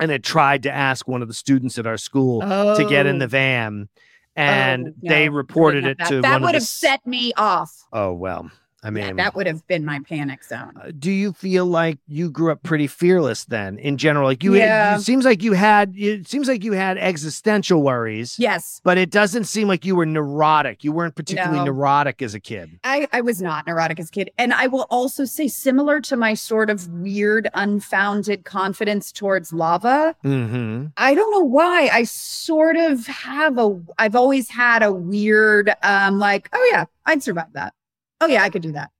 and 0.00 0.10
had 0.10 0.22
tried 0.22 0.62
to 0.64 0.70
ask 0.70 1.08
one 1.08 1.22
of 1.22 1.28
the 1.28 1.34
students 1.34 1.78
at 1.78 1.86
our 1.86 1.96
school 1.96 2.40
to 2.40 2.86
get 2.88 3.06
in 3.06 3.18
the 3.18 3.24
Oh. 3.24 3.28
van, 3.28 3.88
oh, 3.94 4.00
and 4.36 4.88
Oh, 4.88 4.92
they 5.02 5.28
reported 5.28 5.84
it 5.86 5.98
have 5.98 6.08
to 6.08 6.14
that. 6.16 6.22
That 6.22 6.40
would 6.40 6.48
of 6.48 6.52
the 6.52 6.56
have 6.58 6.62
set 6.64 7.06
me 7.06 7.32
off. 7.36 7.72
Oh 7.92 8.12
well, 8.12 8.50
I 8.82 8.90
mean 8.90 9.04
Yeah, 9.04 9.12
that 9.24 9.34
would 9.34 9.46
have 9.46 9.66
been 9.66 9.84
my 9.84 10.00
panic 10.08 10.44
zone. 10.44 10.72
uh, 10.80 10.92
do 10.96 11.10
you 11.10 11.32
feel 11.32 11.66
like 11.66 11.98
you 12.06 12.30
grew 12.30 12.52
up 12.52 12.62
pretty 12.62 12.86
fearless 12.86 13.44
then 13.44 13.78
in 13.78 13.96
general 13.96 14.26
like 14.26 14.42
you 14.44 14.54
Yeah. 14.54 14.96
it 14.96 15.00
seems 15.00 15.24
like 15.24 15.42
you 15.42 15.52
had 15.54 15.94
it 15.96 16.28
seems 16.28 16.46
like 16.48 16.62
you 16.62 16.72
had 16.72 16.96
existential 16.98 17.82
worries 17.82 18.36
Yes. 18.38 18.80
but 18.84 18.96
it 18.98 19.10
doesn't 19.10 19.44
seem 19.44 19.66
like 19.68 19.84
you 19.84 19.96
were 19.96 20.06
neurotic 20.06 20.84
you 20.84 20.92
weren't 20.92 21.16
particularly 21.16 21.58
No. 21.58 21.64
neurotic 21.66 22.22
as 22.22 22.34
a 22.34 22.40
kid 22.40 22.78
I, 22.84 23.08
I 23.12 23.20
was 23.20 23.42
not 23.42 23.66
neurotic 23.66 23.98
as 24.00 24.08
a 24.08 24.12
kid. 24.12 24.30
And 24.38 24.52
I 24.54 24.66
will 24.68 24.86
also 24.90 25.24
say, 25.24 25.48
similar 25.48 26.00
to 26.02 26.16
my 26.16 26.34
sort 26.34 26.70
of 26.70 26.88
weird, 26.88 27.48
unfounded 27.54 28.44
confidence 28.44 29.10
towards 29.12 29.52
lava, 29.52 30.14
mm-hmm 30.24 30.86
I 30.96 31.14
don't 31.14 31.30
know 31.32 31.44
why. 31.44 31.88
I 31.92 32.04
sort 32.04 32.76
of 32.76 33.06
have 33.06 33.58
a, 33.58 33.78
I've 33.98 34.14
always 34.16 34.48
had 34.48 34.82
a 34.82 34.92
weird, 34.92 35.70
um, 35.82 36.18
like, 36.18 36.48
oh 36.52 36.68
yeah, 36.72 36.84
I'd 37.06 37.22
survive 37.22 37.52
that. 37.54 37.74
Oh 38.20 38.26
yeah, 38.26 38.42
I 38.42 38.50
could 38.50 38.62
do 38.62 38.72
that. 38.72 38.90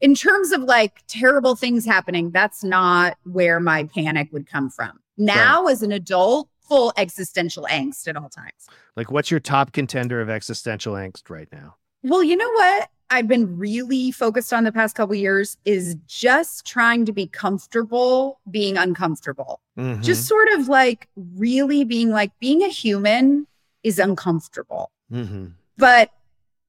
In 0.00 0.14
terms 0.14 0.52
of 0.52 0.62
like 0.62 1.02
terrible 1.08 1.56
things 1.56 1.84
happening, 1.84 2.30
that's 2.30 2.62
not 2.62 3.16
where 3.24 3.58
my 3.60 3.84
panic 3.84 4.28
would 4.32 4.46
come 4.46 4.70
from. 4.70 5.00
Now, 5.16 5.66
as 5.66 5.82
an 5.82 5.90
adult, 5.90 6.48
full 6.60 6.92
existential 6.96 7.66
angst 7.70 8.06
at 8.08 8.16
all 8.16 8.28
times. 8.28 8.68
like 8.94 9.10
what's 9.10 9.30
your 9.30 9.40
top 9.40 9.72
contender 9.72 10.20
of 10.20 10.28
existential 10.28 10.92
angst 10.94 11.30
right 11.30 11.48
now 11.50 11.76
Well, 12.02 12.22
you 12.22 12.36
know 12.36 12.50
what? 12.52 12.90
I've 13.10 13.26
been 13.26 13.56
really 13.56 14.10
focused 14.10 14.52
on 14.52 14.64
the 14.64 14.70
past 14.72 14.94
couple 14.94 15.14
years 15.14 15.56
is 15.64 15.96
just 16.06 16.66
trying 16.66 17.06
to 17.06 17.12
be 17.12 17.26
comfortable 17.26 18.38
being 18.50 18.76
uncomfortable. 18.76 19.62
Mhm. 19.78 20.02
Just 20.02 20.26
sort 20.26 20.48
of 20.50 20.68
like 20.68 21.08
really 21.16 21.84
being 21.84 22.10
like 22.10 22.38
being 22.38 22.62
a 22.62 22.68
human 22.68 23.46
is 23.82 23.98
uncomfortable. 23.98 24.90
Mhm. 25.10 25.52
But 25.78 26.10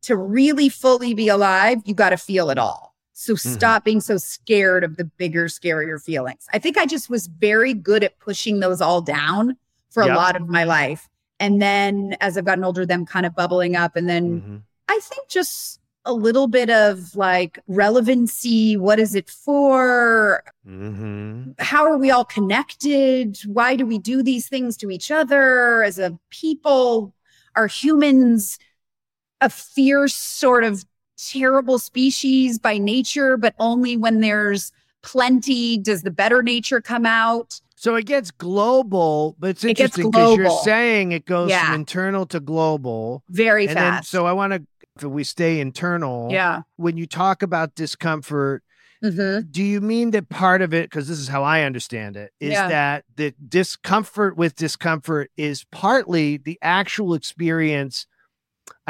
to 0.04 0.16
really 0.16 0.70
fully 0.70 1.14
be 1.14 1.28
alive, 1.28 1.82
you 1.86 1.94
got 1.94 2.10
to 2.12 2.18
feel 2.18 2.50
it 2.50 2.58
all. 2.58 2.96
So 3.14 3.34
Mm-hmm. 3.34 3.50
stop 3.54 3.84
being 3.84 4.00
so 4.02 4.18
scared 4.18 4.84
of 4.84 4.96
the 4.96 5.04
bigger, 5.04 5.46
scarier 5.48 6.02
feelings. 6.02 6.48
I 6.54 6.60
think 6.60 6.78
I 6.78 6.86
just 6.86 7.10
was 7.10 7.28
very 7.28 7.74
good 7.74 8.04
at 8.04 8.18
pushing 8.20 8.62
those 8.62 8.80
all 8.82 9.02
down 9.02 9.58
for 9.90 10.04
Yep. 10.04 10.12
a 10.12 10.16
lot 10.16 10.36
of 10.38 10.48
my 10.48 10.64
life. 10.64 11.10
And 11.40 11.62
then 11.62 12.16
as 12.22 12.38
I've 12.38 12.46
gotten 12.46 12.64
older, 12.64 12.86
them 12.86 13.06
kind 13.06 13.26
of 13.26 13.36
bubbling 13.36 13.76
up. 13.76 13.96
And 13.96 14.08
then 14.08 14.42
Mhm. 14.42 14.62
I 14.88 15.00
think 15.02 15.28
just 15.28 15.80
a 16.06 16.14
little 16.14 16.48
bit 16.48 16.70
of 16.70 17.14
like 17.16 17.60
relevancy. 17.68 18.78
What 18.78 19.00
is 19.00 19.16
it 19.16 19.30
for? 19.30 20.44
Mhm. 20.68 21.60
How 21.60 21.86
are 21.86 21.98
we 21.98 22.10
all 22.10 22.26
connected? 22.26 23.38
Why 23.46 23.76
do 23.76 23.86
we 23.86 24.00
do 24.00 24.24
these 24.24 24.48
things 24.48 24.78
to 24.78 24.90
each 24.90 25.12
other 25.12 25.84
as 25.84 26.00
a 26.00 26.18
people? 26.30 27.14
Are 27.56 27.68
humans 27.68 28.58
a 29.42 29.50
fierce, 29.50 30.14
sort 30.16 30.64
of 30.64 30.86
terrible 31.18 31.80
species 31.80 32.58
by 32.60 32.78
nature, 32.78 33.38
but 33.38 33.54
only 33.60 33.98
when 33.98 34.22
there's 34.22 34.72
plenty 35.02 35.78
does 35.78 36.02
the 36.04 36.12
better 36.12 36.44
nature 36.44 36.82
come 36.82 37.06
out? 37.06 37.62
so 37.82 37.96
it 37.96 38.06
gets 38.06 38.30
global 38.32 39.38
but 39.40 39.52
it's 39.52 39.64
interesting 39.64 40.12
because 40.12 40.36
you're 40.36 40.50
saying 40.50 41.14
it 41.14 41.26
goes 41.26 41.50
Yeah. 41.50 41.64
from 41.68 41.76
internal 41.76 42.26
to 42.26 42.42
global 42.42 43.24
Very 43.30 43.66
and 43.70 43.78
then 43.78 43.94
fast. 43.94 44.10
so 44.10 44.26
i 44.26 44.34
want 44.34 44.52
to 44.52 44.66
if 44.98 45.04
we 45.06 45.24
stay 45.24 45.62
internal 45.62 46.28
yeah. 46.30 46.64
when 46.76 46.98
you 46.98 47.08
talk 47.08 47.42
about 47.42 47.76
discomfort 47.76 48.62
hmm 49.02 49.40
do 49.50 49.64
you 49.64 49.80
mean 49.80 50.12
that 50.12 50.28
part 50.28 50.62
of 50.62 50.74
it 50.74 50.90
because 50.90 51.08
this 51.08 51.20
is 51.20 51.30
how 51.30 51.42
i 51.44 51.62
understand 51.64 52.18
it 52.18 52.34
is 52.42 52.52
Yeah. 52.52 52.68
that 52.68 53.06
the 53.16 53.34
discomfort 53.48 54.36
with 54.36 54.58
discomfort 54.58 55.32
is 55.38 55.64
partly 55.72 56.36
the 56.36 56.60
actual 56.62 57.14
experience 57.14 58.06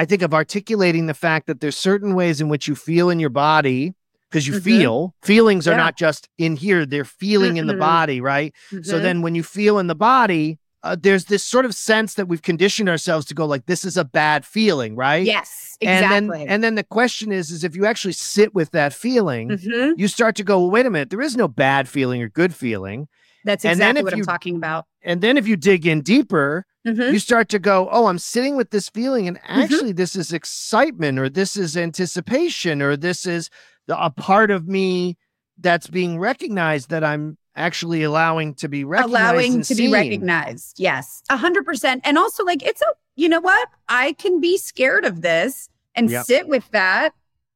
i 0.01 0.05
think 0.05 0.21
of 0.21 0.33
articulating 0.33 1.05
the 1.07 1.13
fact 1.13 1.45
that 1.47 1.59
there's 1.61 1.77
certain 1.77 2.11
ways 2.15 2.39
in 2.41 2.47
which 2.49 2.67
you 2.69 2.75
feel 2.75 3.09
in 3.13 3.19
your 3.19 3.29
body 3.49 3.93
because 4.29 4.45
you 4.47 4.53
Mhm. 4.55 4.63
feel 4.69 5.15
feelings 5.21 5.67
are 5.67 5.71
Yeah. 5.71 5.85
not 5.85 5.97
just 5.97 6.21
in 6.37 6.55
here 6.55 6.85
they're 6.85 7.05
feeling 7.23 7.57
in 7.57 7.67
the 7.67 7.73
body 7.91 8.19
right 8.21 8.51
so 8.89 8.95
Mhm. 8.97 9.01
then 9.05 9.21
when 9.21 9.35
you 9.35 9.43
feel 9.43 9.77
in 9.79 9.87
the 9.87 9.95
body 10.13 10.57
uh, 10.81 10.95
there's 11.05 11.25
this 11.25 11.43
sort 11.43 11.65
of 11.65 11.75
sense 11.75 12.13
that 12.13 12.27
we've 12.29 12.41
conditioned 12.51 12.87
ourselves 12.87 13.25
to 13.25 13.33
go 13.33 13.45
like 13.45 13.65
this 13.65 13.83
is 13.83 13.97
a 13.97 14.05
bad 14.05 14.45
feeling 14.45 14.95
right 14.95 15.25
yes, 15.25 15.75
and 15.81 16.05
exactly. 16.05 16.37
then 16.39 16.47
and 16.47 16.63
then 16.63 16.75
the 16.75 16.85
question 16.99 17.33
is 17.33 17.51
is 17.51 17.63
if 17.65 17.75
you 17.75 17.85
actually 17.85 18.13
sit 18.13 18.55
with 18.55 18.69
that 18.71 18.93
feeling 18.93 19.49
Mhm. 19.49 19.93
you 19.97 20.07
start 20.07 20.35
to 20.37 20.43
go, 20.49 20.55
well, 20.61 20.71
wait 20.71 20.85
a 20.85 20.89
minute, 20.89 21.09
there 21.09 21.19
is 21.29 21.35
no 21.35 21.47
bad 21.49 21.89
feeling 21.89 22.21
or 22.21 22.29
good 22.29 22.53
feeling. 22.55 23.07
That's 23.43 23.65
And 23.65 23.73
exactly 23.73 24.03
what 24.03 24.13
you- 24.15 24.19
I'm 24.23 24.25
talking 24.25 24.55
about. 24.55 24.85
And 25.03 25.19
then 25.21 25.35
if 25.37 25.45
you 25.49 25.57
dig 25.57 25.85
in 25.85 25.99
deeper, 26.01 26.65
Mhm. 26.95 27.13
you 27.13 27.19
start 27.19 27.49
to 27.49 27.59
go, 27.59 27.87
oh, 27.91 28.07
I'm 28.07 28.19
sitting 28.19 28.55
with 28.55 28.71
this 28.71 28.89
feeling, 28.89 29.27
and 29.27 29.37
Mm-hmm. 29.39 29.59
actually, 29.61 29.91
this 29.93 30.15
is 30.15 30.31
excitement, 30.33 31.19
or 31.19 31.29
this 31.29 31.55
is 31.57 31.75
anticipation, 31.77 32.81
or 32.81 32.95
this 32.97 33.25
is 33.25 33.49
the, 33.87 34.01
a 34.03 34.09
part 34.09 34.51
of 34.51 34.67
me 34.67 35.17
that's 35.57 35.87
being 35.87 36.19
recognized 36.19 36.89
that 36.89 37.03
I'm 37.03 37.37
actually 37.55 38.03
allowing 38.03 38.53
to 38.55 38.69
be 38.69 38.83
recognized. 38.85 39.13
allowing 39.13 39.57
to 39.59 39.75
seen. 39.75 39.87
be 39.87 39.91
recognized. 39.93 40.79
Yes, 40.79 41.21
a 41.29 41.37
hundred 41.37 41.65
percent. 41.65 42.01
And 42.05 42.17
also, 42.17 42.43
like, 42.45 42.63
it's 42.63 42.81
a 42.81 42.85
you 43.15 43.27
know 43.27 43.41
what? 43.41 43.67
I 43.89 44.13
can 44.13 44.39
be 44.39 44.57
scared 44.57 45.03
of 45.03 45.21
this 45.21 45.67
and 45.95 46.09
Yep. 46.09 46.25
sit 46.25 46.47
with 46.47 46.69
that, 46.71 47.13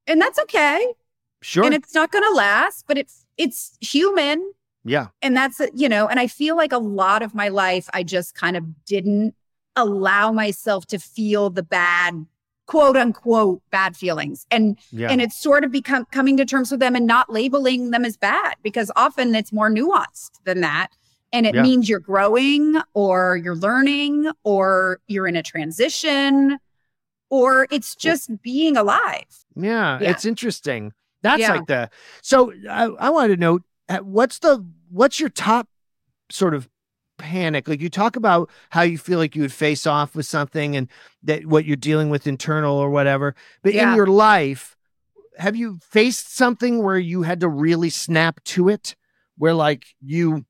and 0.08 0.20
that's 0.22 0.38
okay. 0.40 0.94
Sure. 1.42 1.64
And 1.66 1.74
it's 1.74 1.94
not 1.94 2.12
going 2.12 2.24
to 2.24 2.36
last, 2.36 2.86
but 2.88 2.98
it's 2.98 3.26
it's 3.38 3.78
human, 3.80 4.52
yeah. 4.84 5.08
and 5.22 5.36
that's 5.36 5.60
uh, 5.62 5.68
you 5.74 5.88
know. 5.90 6.08
And 6.08 6.20
I 6.20 6.28
feel 6.28 6.56
like 6.58 6.72
a 6.72 6.78
lot 6.78 7.22
of 7.22 7.34
my 7.36 7.50
life, 7.50 7.90
I 7.94 8.04
just 8.04 8.36
kind 8.36 8.56
of 8.58 8.64
didn't 8.86 9.36
allow 9.76 10.32
myself 10.32 10.86
to 10.88 11.00
feel 11.00 11.50
the 11.50 11.64
bad 11.64 12.26
quote 12.66 12.96
unquote 12.96 13.62
bad 13.72 13.96
feelings 13.98 14.46
and 14.50 14.78
Yeah. 14.92 15.10
and 15.10 15.22
it's 15.22 15.36
sort 15.38 15.66
of 15.66 15.72
become 15.72 16.06
coming 16.12 16.38
to 16.38 16.46
terms 16.46 16.72
with 16.72 16.80
them 16.80 16.96
and 16.96 17.06
not 17.06 17.30
labeling 17.30 17.92
them 17.92 18.06
as 18.06 18.16
bad 18.16 18.56
because 18.64 18.90
often 18.96 19.36
it's 19.36 19.52
more 19.52 19.70
nuanced 19.70 20.32
than 20.46 20.62
that 20.62 20.90
and 21.34 21.46
it 21.46 21.56
Yeah. 21.56 21.62
means 21.64 21.90
you're 21.90 22.00
growing 22.00 22.78
or 22.94 23.36
you're 23.44 23.56
learning 23.58 24.32
or 24.44 25.02
you're 25.08 25.28
in 25.28 25.36
a 25.36 25.44
transition 25.44 26.58
or 27.30 27.68
it's 27.70 27.96
just 27.96 28.30
being 28.42 28.78
alive 28.78 29.26
Yeah, 29.58 30.00
Yeah. 30.00 30.12
it's 30.12 30.24
interesting. 30.24 30.94
That's 31.22 31.42
like 31.50 31.66
the 31.68 31.90
so 32.22 32.54
I, 32.70 32.84
I 32.84 33.10
wanted 33.10 33.36
to 33.36 33.42
know 33.42 33.60
what's 34.02 34.40
the 34.40 34.66
what's 34.90 35.20
your 35.20 35.30
top 35.30 35.68
sort 36.30 36.54
of 36.54 36.70
panic 37.18 37.68
like 37.68 37.80
you 37.80 37.90
talk 37.90 38.16
about 38.16 38.50
how 38.72 38.82
you 38.82 38.98
feel 38.98 39.20
like 39.20 39.36
you 39.36 39.42
would 39.44 39.54
face 39.54 39.86
off 39.86 40.16
with 40.16 40.26
something 40.26 40.76
and 40.76 40.88
that 41.22 41.46
what 41.46 41.64
you're 41.64 41.76
dealing 41.76 42.10
with 42.10 42.26
internal 42.26 42.76
or 42.76 42.90
whatever 42.90 43.36
but 43.62 43.74
in 43.74 43.94
your 43.94 44.08
life 44.08 44.76
have 45.38 45.56
you 45.56 45.80
faced 45.82 46.36
something 46.36 46.82
where 46.84 46.98
you 46.98 47.22
had 47.22 47.40
to 47.40 47.48
really 47.48 47.90
snap 47.90 48.44
to 48.44 48.68
it 48.68 48.96
where 49.38 49.54
like 49.54 49.86
you 50.02 50.46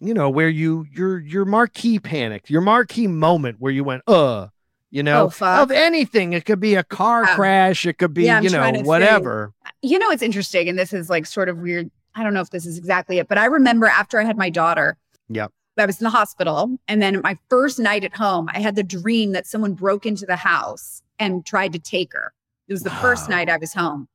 you 0.00 0.14
know, 0.14 0.30
where 0.30 0.48
you 0.48 0.86
your 0.90 1.18
your 1.18 1.44
marquee 1.44 1.98
panic, 1.98 2.48
your 2.48 2.62
marquee 2.62 3.06
moment 3.06 3.56
where 3.60 3.70
you 3.70 3.84
went, 3.84 4.02
uh, 4.06 4.48
you 4.90 5.02
know, 5.02 5.30
Oh, 5.40 5.46
of 5.46 5.70
anything. 5.70 6.32
It 6.32 6.46
could 6.46 6.58
be 6.58 6.74
a 6.74 6.82
car 6.82 7.24
Yeah. 7.24 7.34
crash, 7.34 7.84
it 7.84 7.98
could 7.98 8.14
be, 8.14 8.24
Yeah, 8.24 8.40
you 8.40 8.48
know, 8.48 8.72
whatever. 8.82 9.52
You 9.82 9.98
know, 9.98 10.10
it's 10.10 10.22
interesting, 10.22 10.68
and 10.68 10.78
this 10.78 10.92
is 10.94 11.10
like 11.10 11.26
sort 11.26 11.48
of 11.50 11.58
weird. 11.58 11.90
I 12.14 12.22
don't 12.22 12.34
know 12.34 12.40
if 12.40 12.50
this 12.50 12.66
is 12.66 12.76
exactly 12.78 13.18
it, 13.18 13.28
but 13.28 13.38
I 13.38 13.46
remember 13.46 13.86
after 13.86 14.18
I 14.18 14.24
had 14.24 14.36
my 14.36 14.50
daughter, 14.50 14.96
Yep. 15.30 15.52
I 15.78 15.86
was 15.86 16.00
in 16.00 16.04
the 16.04 16.10
hospital. 16.10 16.78
And 16.88 17.00
then 17.00 17.20
my 17.22 17.38
first 17.48 17.78
night 17.78 18.04
at 18.04 18.16
home, 18.16 18.48
I 18.52 18.60
had 18.60 18.76
the 18.76 18.82
dream 18.82 19.32
that 19.32 19.46
someone 19.46 19.74
broke 19.74 20.04
into 20.04 20.26
the 20.26 20.36
house 20.36 21.02
and 21.18 21.46
tried 21.46 21.72
to 21.72 21.78
take 21.78 22.12
her. 22.12 22.32
It 22.68 22.72
was 22.72 22.82
the 22.82 22.90
first 22.90 23.28
night 23.28 23.48
I 23.48 23.56
was 23.56 23.72
home. 23.72 24.08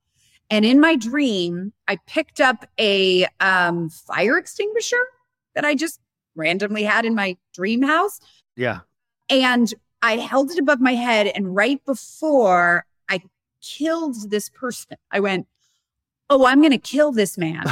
And 0.50 0.64
in 0.64 0.80
my 0.80 0.96
dream, 0.96 1.74
I 1.88 1.98
picked 2.08 2.40
up 2.40 2.66
a 2.80 3.26
um, 3.40 3.90
fire 3.90 4.38
extinguisher 4.38 5.02
that 5.56 5.66
I 5.66 5.74
just 5.74 6.00
randomly 6.36 6.84
had 6.84 7.06
in 7.06 7.16
my 7.16 7.36
dream 7.54 7.82
house. 7.82 8.20
Yeah. 8.56 8.82
And 9.30 9.74
I 10.02 10.18
held 10.18 10.52
it 10.52 10.60
above 10.60 10.80
my 10.80 10.94
head. 10.94 11.28
And 11.34 11.56
right 11.56 11.84
before 11.84 12.86
I 13.10 13.22
killed 13.62 14.30
this 14.30 14.50
person, 14.50 14.98
I 15.10 15.20
went, 15.20 15.48
Oh, 16.30 16.46
I'm 16.46 16.60
going 16.60 16.72
to 16.72 16.78
kill 16.78 17.12
this 17.12 17.38
man 17.38 17.64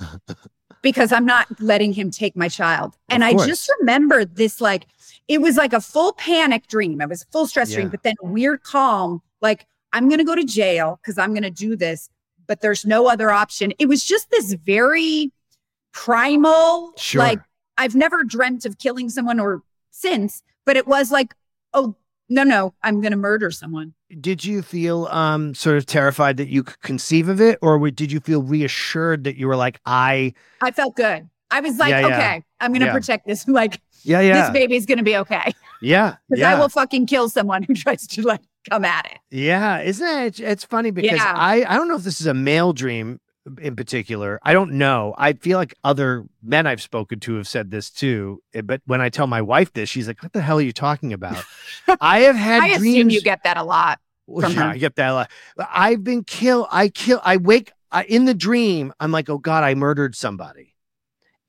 because 0.82 1.12
I'm 1.12 1.26
not 1.26 1.46
letting 1.60 1.92
him 1.92 2.10
take 2.10 2.36
my 2.36 2.48
child. 2.48 2.96
And 3.08 3.22
I 3.24 3.32
just 3.34 3.70
remember 3.80 4.24
this 4.24 4.60
like, 4.60 4.86
it 5.26 5.40
was 5.42 5.56
like 5.56 5.72
a 5.72 5.80
full 5.80 6.12
panic 6.14 6.66
dream. 6.68 7.00
It 7.00 7.08
was 7.08 7.22
a 7.22 7.26
full 7.26 7.46
stress 7.46 7.72
dream, 7.72 7.88
but 7.90 8.02
then 8.02 8.14
weird 8.22 8.62
calm, 8.62 9.20
like, 9.42 9.66
I'm 9.92 10.08
going 10.08 10.18
to 10.18 10.24
go 10.24 10.34
to 10.34 10.44
jail 10.44 10.98
because 11.02 11.18
I'm 11.18 11.30
going 11.30 11.42
to 11.42 11.50
do 11.50 11.76
this, 11.76 12.08
but 12.46 12.60
there's 12.60 12.84
no 12.86 13.08
other 13.08 13.30
option. 13.30 13.72
It 13.78 13.86
was 13.86 14.04
just 14.04 14.30
this 14.30 14.52
very 14.54 15.32
primal, 15.92 16.92
Sure. 16.96 17.20
like, 17.20 17.40
I've 17.76 17.94
never 17.94 18.24
dreamt 18.24 18.64
of 18.64 18.78
killing 18.78 19.08
someone 19.10 19.38
or 19.40 19.62
since, 19.90 20.42
but 20.64 20.76
it 20.76 20.86
was 20.86 21.10
like, 21.10 21.34
oh, 21.74 21.96
no, 22.28 22.42
no, 22.44 22.74
I'm 22.82 23.00
going 23.00 23.12
to 23.12 23.16
murder 23.16 23.50
someone. 23.50 23.94
Did 24.20 24.44
you 24.44 24.62
feel 24.62 25.06
um 25.06 25.54
sort 25.54 25.76
of 25.76 25.86
terrified 25.86 26.36
that 26.38 26.48
you 26.48 26.62
could 26.62 26.80
conceive 26.80 27.28
of 27.28 27.40
it, 27.40 27.58
or 27.62 27.78
did 27.90 28.10
you 28.12 28.20
feel 28.20 28.42
reassured 28.42 29.24
that 29.24 29.36
you 29.36 29.46
were 29.48 29.56
like, 29.56 29.80
I, 29.86 30.34
I 30.60 30.70
felt 30.70 30.96
good. 30.96 31.28
I 31.50 31.60
was 31.60 31.78
like, 31.78 31.90
Yeah, 31.90 32.00
yeah. 32.00 32.06
okay, 32.06 32.44
I'm 32.60 32.72
going 32.72 32.80
to 32.80 32.86
Yeah. 32.86 32.92
protect 32.92 33.26
this. 33.26 33.46
Like, 33.48 33.80
yeah, 34.02 34.20
yeah, 34.20 34.42
this 34.42 34.50
baby's 34.50 34.86
going 34.86 34.98
to 34.98 35.04
be 35.04 35.16
okay. 35.16 35.52
yeah, 35.82 36.16
Because 36.28 36.40
yeah. 36.40 36.54
I 36.56 36.58
will 36.60 36.68
fucking 36.68 37.06
kill 37.06 37.28
someone 37.28 37.62
who 37.62 37.74
tries 37.84 38.06
to 38.08 38.22
like 38.22 38.40
come 38.70 38.84
at 38.84 39.06
it. 39.06 39.18
Yeah, 39.30 39.80
isn't 39.80 40.06
it? 40.06 40.40
It's, 40.40 40.64
funny 40.64 40.90
because. 40.90 41.18
I 41.20 41.64
I 41.68 41.76
don't 41.76 41.88
know 41.88 41.96
if 41.96 42.04
this 42.04 42.20
is 42.20 42.26
a 42.26 42.34
male 42.34 42.72
dream 42.72 43.20
in 43.60 43.76
particular. 43.76 44.38
I 44.42 44.52
don't 44.52 44.72
know. 44.72 45.14
I 45.18 45.32
feel 45.34 45.58
like 45.58 45.74
other 45.84 46.24
men 46.42 46.66
I've 46.66 46.82
spoken 46.82 47.20
to 47.20 47.36
have 47.36 47.48
said 47.48 47.70
this 47.70 47.90
too. 47.90 48.42
eh, 48.54 48.60
But 48.62 48.82
when 48.86 49.00
I 49.00 49.08
tell 49.08 49.26
my 49.26 49.42
wife 49.42 49.72
this, 49.72 49.88
she's 49.88 50.06
like, 50.08 50.22
"What 50.22 50.32
the 50.32 50.40
hell 50.42 50.58
are 50.58 50.62
you 50.62 50.72
talking 50.72 51.12
about?" 51.12 51.44
I 52.00 52.20
have 52.20 52.36
had 52.36 52.62
I 52.62 52.78
dreams. 52.78 52.96
assume 52.96 53.10
you 53.10 53.20
get 53.22 53.42
that 53.44 53.56
a 53.56 53.62
lot. 53.64 53.98
Well, 54.26 54.52
yeah, 54.52 54.62
her. 54.62 54.68
I 54.70 54.76
get 54.78 54.96
that 54.96 55.10
a 55.10 55.14
lot. 55.14 55.30
I've 55.70 56.04
been 56.04 56.22
killed. 56.24 56.66
I 56.70 56.88
kill. 56.88 57.20
I 57.24 57.38
wake 57.38 57.72
I, 57.90 58.04
in 58.04 58.26
the 58.26 58.34
dream. 58.34 58.92
I'm 59.00 59.10
like, 59.10 59.30
oh 59.30 59.38
God, 59.38 59.64
I 59.64 59.74
murdered 59.74 60.14
somebody. 60.14 60.74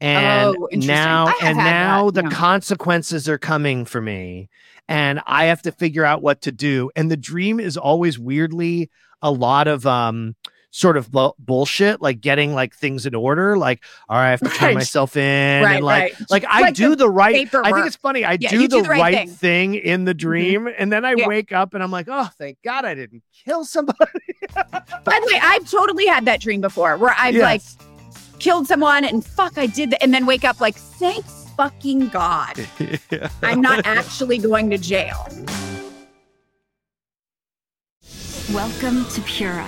And 0.01 0.55
Oh, 0.55 0.69
now, 0.71 1.33
and 1.41 1.57
now 1.57 2.09
that, 2.09 2.23
the 2.23 2.29
yeah. 2.29 2.35
consequences 2.35 3.27
are 3.27 3.38
coming 3.38 3.83
for 3.83 3.99
me, 3.99 4.47
and 4.88 5.19
I 5.27 5.45
have 5.45 5.62
to 5.63 5.73
figure 5.73 6.05
out 6.05 6.21
what 6.21 6.41
to 6.43 6.53
do. 6.53 6.89
And 6.95 7.12
the 7.12 7.17
dream 7.17 7.59
is 7.59 7.75
always 7.75 8.17
weirdly 8.17 8.89
a 9.21 9.29
lot 9.29 9.67
of 9.67 9.85
um 9.85 10.38
sort 10.71 10.97
of 10.97 11.12
bu- 11.12 11.32
bullshit, 11.39 12.01
like 12.01 12.21
getting 12.21 12.53
like 12.53 12.75
things 12.75 13.05
in 13.05 13.15
order. 13.15 13.58
Like, 13.58 13.84
all 14.08 14.17
right, 14.17 14.27
I 14.27 14.29
have 14.32 14.39
to 14.41 14.49
turn 14.49 14.67
Right. 14.67 14.75
myself 14.75 15.17
in, 15.17 15.63
Right, 15.63 15.75
and 15.77 15.86
like, 15.86 16.13
right. 16.19 16.29
like 16.29 16.45
I 16.47 16.62
Like 16.62 16.75
do 16.75 16.89
the 16.89 16.97
the 16.97 17.10
right. 17.10 17.36
I 17.53 17.71
think 17.71 17.88
it's 17.88 17.95
funny. 17.95 18.23
I 18.23 18.38
Yeah, 18.39 18.49
do 18.49 18.60
the, 18.60 18.67
do 18.67 18.82
the 18.84 18.89
right 18.89 19.01
right 19.01 19.29
thing. 19.29 19.73
thing 19.73 19.75
in 19.75 20.05
the 20.05 20.12
mm-hmm. 20.12 20.17
dream, 20.19 20.69
and 20.77 20.91
then 20.91 21.05
I 21.05 21.15
Yeah. 21.17 21.27
wake 21.27 21.51
up 21.51 21.73
and 21.73 21.82
I'm 21.82 21.91
like, 21.91 22.08
oh, 22.10 22.29
thank 22.38 22.58
God 22.63 22.86
I 22.86 22.93
didn't 22.93 23.23
kill 23.45 23.65
somebody. 23.65 23.97
By 24.55 25.19
the 25.21 25.29
way, 25.34 25.39
I've 25.41 25.69
totally 25.69 26.05
had 26.05 26.25
that 26.25 26.39
dream 26.41 26.62
before 26.62 26.97
where 26.97 27.15
I've 27.17 27.36
like 27.36 27.62
killed 28.39 28.67
someone 28.67 29.03
and 29.05 29.25
fuck, 29.25 29.58
I 29.58 29.65
did 29.65 29.89
that. 29.91 30.03
And 30.03 30.13
then 30.13 30.25
wake 30.25 30.43
up 30.45 30.62
like, 30.62 30.75
thanks 30.75 31.47
fucking 31.58 32.10
God. 32.10 32.55
I'm 33.43 33.60
not 33.62 33.86
actually 33.86 34.38
going 34.38 34.69
to 34.69 34.77
jail. 34.77 35.27
Welcome 38.53 39.05
to 39.10 39.21
Pura, 39.21 39.67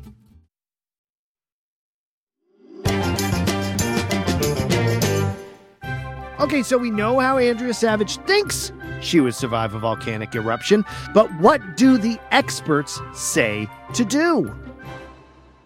Okay, 6.41 6.63
so 6.63 6.75
we 6.77 6.89
know 6.89 7.19
how 7.19 7.37
Andrea 7.37 7.73
Savage 7.73 8.17
thinks 8.25 8.71
she 8.99 9.19
would 9.19 9.35
survive 9.35 9.75
a 9.75 9.79
volcanic 9.79 10.33
eruption, 10.33 10.83
but 11.13 11.31
what 11.39 11.77
do 11.77 11.99
the 11.99 12.19
experts 12.31 12.99
say 13.13 13.67
to 13.93 14.03
do? 14.03 14.51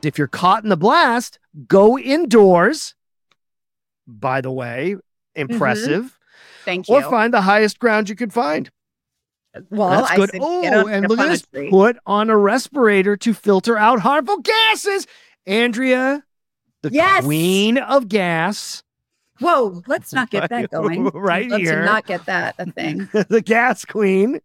If 0.03 0.17
you're 0.17 0.27
caught 0.27 0.63
in 0.63 0.69
the 0.69 0.75
blast, 0.77 1.39
go 1.67 1.97
indoors. 1.97 2.93
By 4.05 4.41
the 4.41 4.51
way, 4.51 4.97
impressive. 5.33 6.19
Thank 6.65 6.89
you. 6.89 6.95
Or 6.95 7.01
find 7.03 7.33
the 7.33 7.41
highest 7.41 7.79
ground 7.79 8.09
you 8.09 8.15
can 8.15 8.29
find. 8.29 8.69
well, 9.69 9.89
That's 9.89 10.15
good. 10.15 10.31
Oh, 10.41 10.87
and 10.87 11.07
look 11.07 11.19
at 11.19 11.29
this. 11.29 11.69
Put 11.69 11.97
on 12.05 12.29
a 12.29 12.37
respirator 12.37 13.15
to 13.17 13.33
filter 13.33 13.77
out 13.77 14.01
harmful 14.01 14.39
gases. 14.39 15.07
Andrea, 15.47 16.25
the 16.81 16.91
Yes. 16.91 17.23
queen 17.23 17.77
of 17.77 18.09
gas. 18.09 18.83
Whoa, 19.39 19.81
let's 19.87 20.13
not 20.13 20.29
get 20.29 20.49
that 20.49 20.71
going. 20.71 21.05
right 21.09 21.49
Let's 21.49 21.63
here. 21.63 21.83
not 21.83 22.05
get 22.05 22.25
that 22.25 22.55
a 22.57 22.71
thing. 22.71 23.09
the 23.29 23.41
gas 23.45 23.83
queen. 23.85 24.39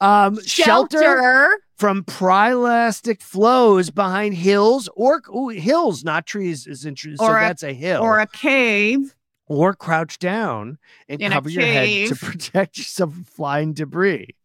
Um, 0.00 0.40
shelter. 0.42 1.00
Shelter. 1.00 1.58
from 1.76 2.04
pyroclastic 2.04 3.22
flows 3.22 3.90
behind 3.90 4.34
hills 4.34 4.88
or 4.94 5.20
ooh, 5.34 5.48
hills, 5.48 6.04
not 6.04 6.26
trees 6.26 6.66
is 6.66 6.84
interesting. 6.86 7.16
So 7.26 7.32
a- 7.32 7.40
that's 7.40 7.62
a 7.64 7.72
hill. 7.72 8.02
Or 8.02 8.20
a 8.20 8.26
cave. 8.26 9.14
or 9.46 9.74
crouch 9.74 10.18
down 10.20 10.78
and 11.08 11.20
In 11.20 11.32
cover 11.32 11.50
your 11.50 11.62
head 11.64 12.08
to 12.08 12.14
protect 12.14 12.78
yourself 12.78 13.12
from 13.12 13.24
flying 13.24 13.72
debris. 13.72 14.36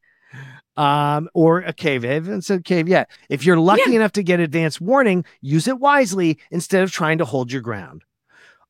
Um, 0.78 1.30
or 1.34 1.60
a 1.60 1.72
cave. 1.72 2.04
I 2.04 2.08
haven't 2.10 2.42
said 2.42 2.66
cave 2.66 2.90
yet. 2.90 3.10
If 3.30 3.46
you're 3.46 3.60
lucky 3.60 3.96
enough 3.96 4.12
to 4.14 4.24
get 4.24 4.40
advance 4.42 4.82
warning, 4.82 5.24
use 5.42 5.68
it 5.70 5.80
wisely 5.80 6.38
instead 6.52 6.84
of 6.84 6.92
trying 6.92 7.20
to 7.20 7.26
hold 7.26 7.50
your 7.52 7.62
ground. 7.62 8.04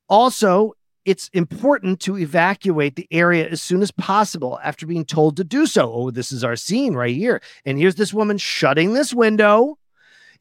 Also, 0.07 0.73
it's 1.05 1.29
important 1.33 1.99
to 2.01 2.17
evacuate 2.17 2.95
the 2.95 3.07
area 3.11 3.47
as 3.47 3.61
soon 3.61 3.81
as 3.81 3.91
possible 3.91 4.59
after 4.63 4.85
being 4.87 5.05
told 5.05 5.37
to 5.37 5.43
do 5.43 5.65
so. 5.65 5.91
Oh, 5.93 6.11
this 6.11 6.31
is 6.31 6.43
our 6.43 6.55
scene 6.55 6.93
right 6.95 7.15
here. 7.15 7.41
And 7.65 7.77
here's 7.77 7.95
this 7.95 8.13
woman 8.13 8.37
shutting 8.37 8.93
this 8.93 9.13
window. 9.13 9.77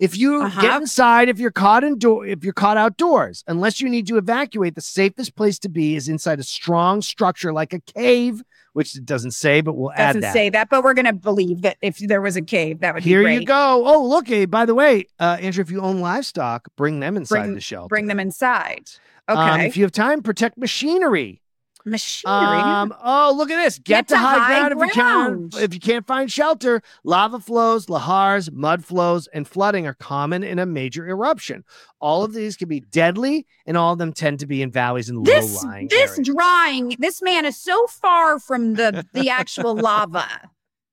If 0.01 0.19
you 0.19 0.43
Uh-huh. 0.43 0.61
get 0.61 0.81
inside, 0.81 1.29
if 1.29 1.39
you're 1.39 1.53
caught 1.53 1.85
indoor, 1.85 2.27
if 2.27 2.43
you're 2.43 2.53
caught 2.53 2.77
outdoors, 2.77 3.45
unless 3.47 3.81
you 3.81 3.89
need 3.89 4.09
to 4.09 4.17
evacuate, 4.17 4.75
the 4.75 4.81
safest 4.81 5.37
place 5.37 5.59
to 5.61 5.69
be 5.69 5.95
is 5.95 6.09
inside 6.09 6.41
a 6.41 6.43
strong 6.43 7.01
structure 7.01 7.53
like 7.53 7.73
a 7.73 7.79
cave, 7.81 8.43
which 8.73 8.97
it 8.97 9.05
doesn't 9.05 9.31
say, 9.31 9.61
but 9.61 9.75
we'll 9.75 9.93
add 9.93 10.07
Doesn't 10.09 10.21
that. 10.23 10.33
say 10.33 10.51
that, 10.51 10.69
but 10.69 10.83
we're 10.83 10.95
going 10.95 11.05
to 11.05 11.13
believe 11.13 11.63
that 11.63 11.77
if 11.81 11.99
there 11.99 12.21
was 12.21 12.35
a 12.37 12.43
cave, 12.43 12.81
that 12.81 12.93
would 12.95 13.05
Here 13.05 13.23
be. 13.23 13.31
Here 13.31 13.41
you 13.41 13.47
go. 13.47 13.85
Oh, 13.87 14.05
look. 14.05 14.27
Hey, 14.27 14.47
by 14.47 14.67
the 14.67 14.75
way, 14.75 15.07
uh, 15.21 15.37
Andrew, 15.41 15.63
if 15.63 15.71
you 15.71 15.81
own 15.81 16.01
livestock, 16.01 16.67
bring 16.77 16.99
them 16.99 17.17
inside 17.17 17.43
Bring, 17.43 17.55
the 17.55 17.61
shelter. 17.61 17.89
bring 17.89 18.07
them 18.09 18.19
inside. 18.19 18.91
Okay. 19.29 19.41
Um, 19.41 19.61
if 19.63 19.77
you 19.77 19.85
have 19.85 19.93
time, 19.93 20.23
protect 20.23 20.59
machinery. 20.59 21.41
Machinery. 21.87 22.35
Um, 22.35 22.95
oh, 23.03 23.35
look 23.37 23.51
at 23.51 23.63
this. 23.63 23.79
Get, 23.79 23.85
Get 23.85 24.09
to 24.09 24.17
high, 24.17 24.39
high 24.39 24.69
ground, 24.71 24.83
if 24.83 24.87
you 24.87 24.93
can. 25.03 25.51
If 25.65 25.75
you 25.75 25.81
can't 25.81 26.07
find 26.07 26.33
shelter, 26.33 26.83
lava 27.05 27.39
flows, 27.39 27.87
lahars, 27.87 28.51
mud 28.51 28.85
flows, 28.85 29.27
and 29.29 29.47
flooding 29.47 29.87
are 29.87 29.93
common 29.95 30.43
in 30.43 30.59
a 30.59 30.65
major 30.65 31.07
eruption. 31.07 31.63
All 32.01 32.25
of 32.25 32.33
these 32.33 32.57
can 32.57 32.69
be 32.69 32.81
deadly, 32.81 33.47
and 33.67 33.77
all 33.77 33.93
of 33.93 33.99
them 33.99 34.15
tend 34.15 34.41
to 34.41 34.47
be 34.47 34.63
in 34.63 34.71
valleys 34.71 35.11
and 35.11 35.27
this 35.27 35.63
low-lying 35.63 35.89
this 35.89 36.13
areas. 36.13 36.27
drawing, 36.27 36.97
this 36.99 37.21
man 37.21 37.45
is 37.45 37.61
so 37.61 37.87
far 37.87 38.39
from 38.39 38.75
the 38.75 39.07
the 39.13 39.29
actual 39.29 39.75
lava. 39.75 40.27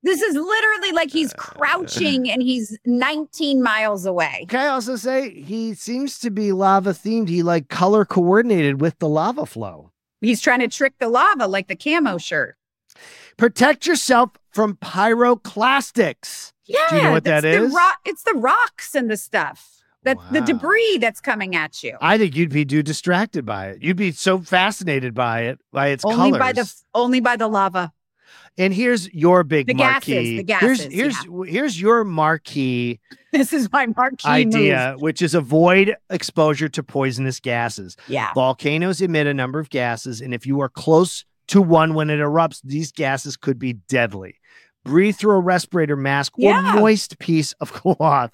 This 0.04 0.22
is 0.22 0.36
literally 0.36 0.92
like 0.94 1.12
he's 1.12 1.32
uh, 1.34 1.38
crouching 1.38 2.30
and 2.30 2.42
he's 2.42 2.78
19 2.86 3.62
miles 3.62 4.06
away. 4.06 4.46
Can 4.50 4.60
I 4.60 4.68
also 4.68 4.96
say 4.96 5.30
he 5.30 5.74
seems 5.76 6.18
to 6.20 6.32
be 6.32 6.52
lava 6.52 6.92
themed? 6.92 7.30
He 7.30 7.44
like 7.44 7.70
color 7.70 8.04
coordinated 8.06 8.82
with 8.82 8.98
the 9.00 9.08
lava 9.08 9.46
flow. 9.46 9.92
He's 10.20 10.42
trying 10.42 10.60
to 10.60 10.68
trick 10.68 10.94
the 11.00 11.08
lava 11.10 11.48
like 11.48 11.68
the 11.68 11.76
camo 11.76 12.18
shirt. 12.18 12.56
Protect 13.38 13.86
yourself 13.88 14.32
from 14.52 14.76
pyroclastics. 14.76 16.54
Yeah, 16.66 16.80
Do 16.90 16.96
you 16.96 17.02
know 17.04 17.12
what 17.12 17.24
that's 17.24 17.44
the 17.44 17.62
ro- 17.74 17.98
it's 18.06 18.24
the 18.24 18.34
rocks 18.34 18.96
and 18.96 19.10
the 19.10 19.18
stuff. 19.18 19.68
That 20.04 20.18
the 20.32 20.42
debris 20.42 20.98
that's 21.00 21.22
coming 21.22 21.56
at 21.56 21.84
you. 21.84 21.96
I 22.02 22.18
think 22.18 22.36
you'd 22.36 22.50
be 22.50 22.66
too 22.66 22.82
distracted 22.82 23.46
by 23.46 23.68
it. 23.68 23.84
You'd 23.84 23.98
be 23.98 24.12
so 24.12 24.40
fascinated 24.40 25.14
by 25.14 25.42
it, 25.42 25.60
by 25.72 25.90
its 25.90 26.04
only 26.04 26.32
colors. 26.32 26.40
by 26.40 26.54
the 26.54 26.74
only 26.96 27.20
by 27.20 27.36
the 27.36 27.48
lava. 27.48 27.94
And 28.58 28.74
here's 28.74 29.12
your 29.14 29.44
big 29.44 29.68
The 29.68 29.74
gases, 29.74 30.08
marquee. 30.10 30.38
the 30.38 30.44
gases, 30.44 30.82
here's 30.92 31.16
here's 31.26 31.50
here's 31.50 31.82
your 31.82 32.04
marquee 32.04 33.00
This 33.32 33.54
is 33.54 33.72
my 33.72 33.86
marquee 33.88 34.28
idea, 34.28 34.92
move. 34.94 35.02
which 35.02 35.22
is 35.22 35.34
avoid 35.34 35.96
exposure 36.10 36.70
to 36.70 36.84
poisonous 36.84 37.40
gases. 37.40 37.96
Yeah. 38.08 38.32
Volcanoes 38.34 39.02
emit 39.02 39.28
a 39.28 39.34
number 39.34 39.60
of 39.60 39.70
gases, 39.70 40.22
and 40.22 40.34
if 40.34 40.46
you 40.46 40.60
are 40.62 40.70
close 40.70 41.24
to 41.48 41.62
one 41.62 41.94
when 41.94 42.10
it 42.10 42.20
erupts, 42.20 42.62
these 42.64 42.92
gases 42.92 43.38
could 43.38 43.58
be 43.60 43.74
deadly. 43.74 44.36
Breathe 44.84 45.16
through 45.16 45.36
a 45.36 45.40
respirator 45.40 45.96
mask 45.96 46.34
Yeah. 46.38 46.76
or 46.78 46.80
moist 46.82 47.20
piece 47.20 47.54
of 47.62 47.72
cloth. 47.74 48.32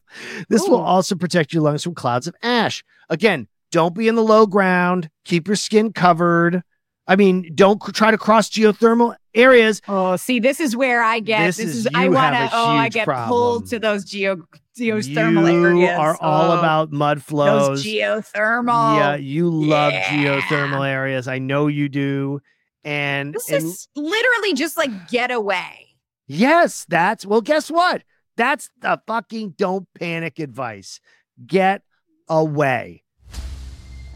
This 0.50 0.68
will 0.68 0.82
also 0.82 1.16
protect 1.16 1.52
your 1.54 1.62
lungs 1.64 1.84
from 1.84 1.94
clouds 1.94 2.26
of 2.28 2.36
ash. 2.42 2.84
Again, 3.10 3.48
don't 3.72 3.94
be 3.94 4.08
in 4.08 4.16
the 4.16 4.24
low 4.24 4.46
ground. 4.48 5.10
Keep 5.26 5.48
your 5.48 5.58
skin 5.58 5.92
covered. 5.94 6.64
I 7.06 7.16
mean, 7.18 7.52
don't 7.54 7.82
try 7.94 8.12
to 8.12 8.18
cross 8.18 8.50
geothermal 8.50 9.16
areas. 9.38 9.82
Oh, 9.88 10.16
see, 10.16 10.40
this 10.40 10.60
is 10.60 10.76
where 10.76 11.02
I 11.04 11.20
get. 11.20 11.46
This 11.48 11.58
This, 11.58 11.66
is- 11.68 11.76
is, 11.86 11.88
I 11.94 12.10
want 12.10 12.36
to. 12.36 12.50
Oh, 12.54 12.66
I 12.66 12.90
get 12.90 13.06
problem. 13.06 13.30
pulled 13.30 13.68
to 13.70 13.80
those 13.80 14.04
geo 14.06 14.38
geothermal 14.78 15.52
you 15.52 15.66
areas. 15.86 15.98
are 16.00 16.18
all 16.22 16.52
Oh, 16.52 16.60
about 16.60 16.92
mud 16.92 17.24
flows. 17.24 17.68
those 17.68 17.86
geothermal. 17.86 18.98
Yeah, 18.98 19.16
you 19.16 19.50
love 19.50 19.94
Yeah. 19.94 20.04
geothermal 20.04 20.88
areas. 20.88 21.28
I 21.28 21.40
know 21.40 21.68
you 21.68 21.90
do. 21.90 22.42
And, 22.84 23.34
This 23.34 23.50
and 23.50 23.66
is 23.66 23.88
literally 23.96 24.54
just 24.54 24.78
like 24.78 25.10
getaway. 25.10 25.88
yes, 26.28 26.86
that's 26.88 27.26
well, 27.26 27.42
guess 27.42 27.70
what? 27.72 28.04
That's 28.38 28.70
the 28.82 29.02
fucking 29.08 29.56
don't 29.58 29.88
panic 30.00 30.38
advice. 30.40 31.00
Get 31.46 31.82
away. 32.30 33.04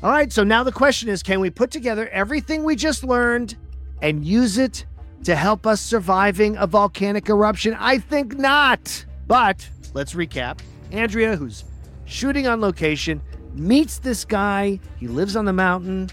All 0.04 0.12
right, 0.12 0.32
so 0.32 0.44
now 0.44 0.64
the 0.64 0.72
question 0.72 1.10
is 1.10 1.22
can 1.24 1.40
we 1.40 1.50
put 1.50 1.72
together 1.72 2.08
everything 2.10 2.64
we 2.64 2.76
just 2.76 3.04
learned 3.04 3.56
and 4.02 4.24
use 4.26 4.58
it 4.58 4.86
to 5.24 5.36
help 5.36 5.68
us 5.68 5.82
surviving 5.82 6.58
a 6.58 6.68
volcanic 6.68 7.30
eruption? 7.30 7.76
I 7.80 8.00
think 8.00 8.38
not. 8.38 9.06
But 9.28 9.68
let's 9.94 10.14
recap. 10.14 10.60
Andrea, 10.92 11.36
who's 11.36 11.64
shooting 12.06 12.48
on 12.48 12.62
location, 12.62 13.22
meets 13.54 14.00
this 14.00 14.26
guy. 14.26 14.80
He 14.98 15.08
lives 15.08 15.36
on 15.36 15.46
the 15.46 15.54
mountain. 15.54 16.10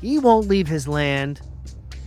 He 0.00 0.18
won't 0.18 0.48
leave 0.48 0.66
his 0.66 0.88
land. 0.88 1.40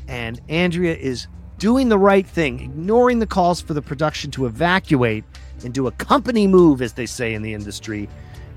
And 0.08 0.42
Andrea 0.50 0.96
is 0.96 1.28
doing 1.58 1.90
the 1.90 1.98
right 1.98 2.26
thing, 2.26 2.60
ignoring 2.60 3.20
the 3.20 3.28
calls 3.28 3.62
for 3.62 3.74
the 3.74 3.82
production 3.82 4.32
to 4.32 4.46
evacuate 4.46 5.24
and 5.64 5.74
do 5.74 5.88
a 5.88 5.92
company 5.92 6.48
move, 6.48 6.82
as 6.82 6.94
they 6.94 7.06
say 7.06 7.34
in 7.34 7.42
the 7.42 7.54
industry, 7.54 8.08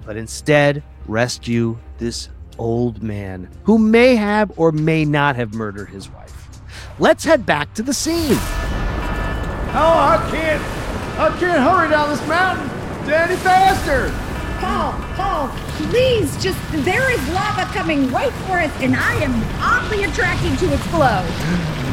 but 0.04 0.16
instead 0.16 0.82
rescue 1.06 1.78
this 1.98 2.28
old 2.58 3.02
man 3.02 3.48
who 3.64 3.78
may 3.78 4.14
have 4.14 4.52
or 4.58 4.70
may 4.70 5.04
not 5.04 5.34
have 5.34 5.54
murdered 5.54 5.88
his 5.88 6.10
wife. 6.10 6.39
Let's 7.00 7.24
head 7.24 7.44
back 7.46 7.74
to 7.74 7.82
the 7.82 7.94
scene. 7.94 8.36
Oh, 9.72 9.96
I 9.96 10.28
can't. 10.30 10.62
I 11.18 11.36
can't 11.40 11.62
hurry 11.62 11.90
down 11.90 12.10
this 12.10 12.26
mountain 12.28 12.70
any 13.10 13.36
faster. 13.36 14.12
Paul, 14.60 14.92
Paul, 15.16 15.48
please, 15.88 16.40
just 16.42 16.58
there 16.84 17.10
is 17.10 17.28
lava 17.30 17.64
coming 17.72 18.10
right 18.12 18.32
for 18.44 18.58
us, 18.58 18.70
and 18.80 18.94
I 18.94 19.14
am 19.14 19.32
oddly 19.60 20.04
attracted 20.04 20.58
to 20.58 20.72
its 20.72 20.86
glow. 20.88 21.22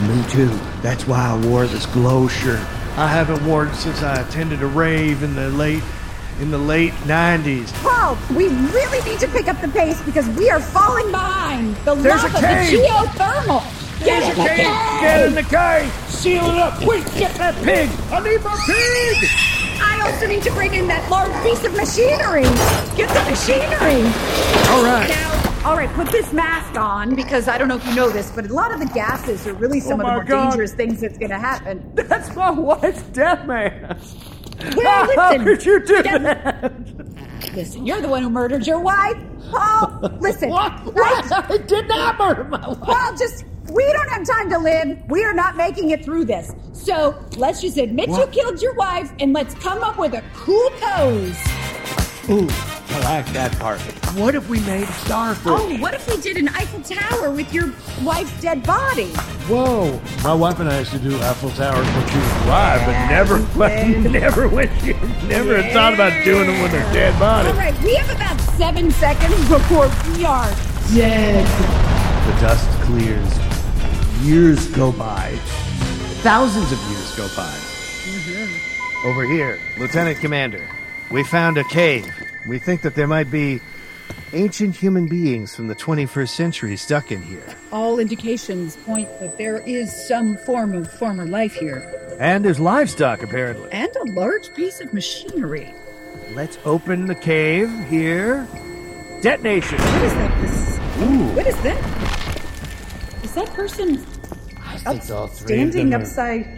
Me 0.07 0.29
too. 0.29 0.49
That's 0.81 1.07
why 1.07 1.29
I 1.29 1.47
wore 1.47 1.65
this 1.65 1.85
glow 1.87 2.27
shirt. 2.27 2.59
I 2.97 3.07
haven't 3.07 3.45
worn 3.45 3.69
it 3.69 3.75
since 3.75 4.03
I 4.03 4.21
attended 4.21 4.61
a 4.61 4.67
rave 4.67 5.23
in 5.23 5.35
the 5.35 5.49
late 5.49 5.83
in 6.39 6.51
the 6.51 6.57
late 6.57 6.93
90s. 7.05 7.73
Paul, 7.81 8.15
we 8.35 8.49
really 8.49 9.09
need 9.09 9.19
to 9.21 9.27
pick 9.29 9.47
up 9.47 9.59
the 9.59 9.69
pace 9.69 9.99
because 10.03 10.27
we 10.37 10.51
are 10.51 10.59
falling 10.59 11.09
behind. 11.09 11.75
The 11.77 11.95
There's 11.95 12.21
a 12.23 12.27
lava, 12.27 12.39
cave. 12.39 12.71
the 12.71 12.87
geothermal. 12.87 13.76
Get 14.07 14.23
There's 14.23 14.37
a 14.37 14.41
cave. 14.41 15.01
Get 15.01 15.25
in 15.27 15.35
the 15.35 15.43
cave. 15.43 15.91
Seal 16.09 16.45
it 16.45 16.57
up. 16.57 16.79
Quick, 16.81 17.03
get 17.15 17.35
that 17.35 17.53
pig. 17.63 17.89
I 18.11 18.19
need 18.21 18.41
my 18.41 18.55
pig. 18.65 19.29
I 19.79 20.01
also 20.11 20.27
need 20.27 20.41
to 20.43 20.51
bring 20.51 20.73
in 20.73 20.87
that 20.87 21.09
large 21.11 21.31
piece 21.43 21.63
of 21.65 21.75
machinery. 21.75 22.43
Get 22.95 23.09
the 23.09 23.29
machinery. 23.29 24.01
All 24.71 24.83
right. 24.83 25.09
Now, 25.09 25.69
all 25.69 25.75
right, 25.75 25.89
put 25.89 26.07
this 26.09 26.31
mask 26.31 26.79
on 26.79 27.15
because 27.15 27.49
I 27.49 27.57
don't 27.57 27.67
know 27.67 27.75
if 27.75 27.85
you 27.85 27.93
know 27.95 28.09
this, 28.09 28.31
but 28.31 28.49
a 28.49 28.53
lot 28.53 28.71
of 28.71 28.79
the 28.79 28.85
gases 28.87 29.45
are 29.45 29.53
really 29.53 29.81
some 29.81 29.99
Oh 29.99 30.03
of 30.03 30.07
the 30.07 30.13
more 30.13 30.23
God. 30.23 30.49
dangerous 30.51 30.73
things 30.73 31.01
that's 31.01 31.17
going 31.17 31.31
to 31.31 31.37
happen. 31.39 31.91
That's 31.95 32.33
my 32.35 32.49
wife's 32.51 33.03
death 33.11 33.45
mask. 33.45 34.15
Well, 34.77 35.09
How 35.15 35.31
listen. 35.33 35.43
could 35.45 35.65
you 35.65 35.85
do 35.85 36.03
Get- 36.03 36.23
that? 36.23 37.53
Listen, 37.53 37.85
you're 37.85 38.01
the 38.01 38.07
one 38.07 38.23
who 38.23 38.29
murdered 38.29 38.65
your 38.65 38.79
wife. 38.79 39.17
Paul, 39.51 39.99
listen. 40.21 40.49
What? 40.49 40.71
What? 40.95 41.31
I 41.51 41.57
did 41.57 41.87
not 41.87 42.17
murder 42.17 42.43
my 42.45 42.65
wife. 42.67 42.79
Paul, 42.79 43.17
just, 43.17 43.43
we 43.71 43.83
don't 43.93 44.09
have 44.09 44.25
time 44.25 44.49
to 44.49 44.57
live. 44.57 44.97
We 45.09 45.23
are 45.23 45.33
not 45.33 45.55
making 45.55 45.91
it 45.91 46.03
through 46.03 46.25
this. 46.25 46.53
So 46.73 47.17
let's 47.37 47.61
just 47.61 47.77
admit 47.77 48.09
What? 48.09 48.33
you 48.33 48.41
killed 48.43 48.61
your 48.61 48.73
wife 48.75 49.11
and 49.19 49.33
let's 49.33 49.53
come 49.55 49.83
up 49.83 49.97
with 49.97 50.13
a 50.13 50.23
cool 50.33 50.69
pose. 50.79 51.37
Ooh, 52.29 52.47
I 52.89 52.99
like 53.03 53.25
that 53.33 53.55
part. 53.59 53.79
What 54.17 54.35
if 54.35 54.49
we 54.49 54.59
made 54.61 54.87
starfish? 54.87 55.45
Oh, 55.47 55.77
what 55.77 55.93
if 55.93 56.07
we 56.09 56.19
did 56.21 56.37
an 56.37 56.49
Eiffel 56.49 56.81
Tower 56.81 57.31
with 57.31 57.53
your 57.53 57.73
wife's 58.03 58.41
dead 58.41 58.63
body? 58.63 59.07
Whoa! 59.47 59.99
My 60.23 60.33
wife 60.33 60.59
and 60.59 60.69
I 60.69 60.79
used 60.79 60.91
to 60.91 60.99
do 60.99 61.15
Eiffel 61.21 61.49
Towers 61.51 61.85
when 61.85 62.07
she 62.09 62.17
was 62.17 62.45
alive, 62.45 62.81
but 62.85 63.07
never, 63.07 63.37
when, 63.57 64.11
never 64.11 64.49
when 64.49 64.67
she 64.79 64.93
never 65.27 65.61
had 65.61 65.71
thought 65.71 65.93
about 65.93 66.23
doing 66.25 66.47
them 66.47 66.61
with 66.61 66.71
her 66.71 66.93
dead 66.93 67.17
body. 67.19 67.49
All 67.49 67.55
right, 67.55 67.77
we 67.81 67.95
have 67.95 68.09
about 68.15 68.39
seven 68.57 68.91
seconds 68.91 69.47
before 69.47 69.87
we 70.17 70.25
are 70.25 70.49
dead. 70.93 71.45
The 72.27 72.41
dust 72.41 72.67
clears. 72.81 73.46
Years 74.21 74.67
go 74.69 74.91
by. 74.91 75.31
Thousands 76.21 76.71
of 76.71 76.79
years 76.89 77.15
go 77.15 77.27
by. 77.35 77.53
Mm-hmm. 77.53 79.07
Over 79.07 79.23
here, 79.25 79.59
Lieutenant 79.77 80.19
Commander, 80.19 80.67
we 81.11 81.23
found 81.23 81.57
a 81.57 81.63
cave. 81.65 82.11
We 82.47 82.57
think 82.57 82.81
that 82.81 82.95
there 82.95 83.07
might 83.07 83.29
be 83.29 83.61
ancient 84.33 84.75
human 84.75 85.07
beings 85.07 85.55
from 85.55 85.67
the 85.67 85.75
21st 85.75 86.29
century 86.29 86.77
stuck 86.77 87.11
in 87.11 87.21
here. 87.21 87.45
All 87.71 87.99
indications 87.99 88.75
point 88.77 89.07
that 89.19 89.37
there 89.37 89.59
is 89.59 89.93
some 90.07 90.35
form 90.35 90.73
of 90.73 90.91
former 90.91 91.27
life 91.27 91.53
here. 91.53 92.17
And 92.19 92.43
there's 92.43 92.59
livestock, 92.59 93.21
apparently. 93.21 93.71
And 93.71 93.95
a 93.97 94.11
large 94.13 94.51
piece 94.55 94.81
of 94.81 94.93
machinery. 94.93 95.73
Let's 96.31 96.57
open 96.65 97.05
the 97.05 97.15
cave 97.15 97.69
here. 97.87 98.47
Detonation. 99.21 99.77
What 99.77 100.01
is 100.01 100.13
that? 100.13 100.41
This, 100.41 100.77
Ooh. 101.03 101.35
what 101.35 101.47
is 101.47 101.61
that? 101.61 102.16
Is 103.37 103.45
that 103.45 103.55
person 103.55 104.05
Standing 105.29 105.93
upside. 105.93 106.57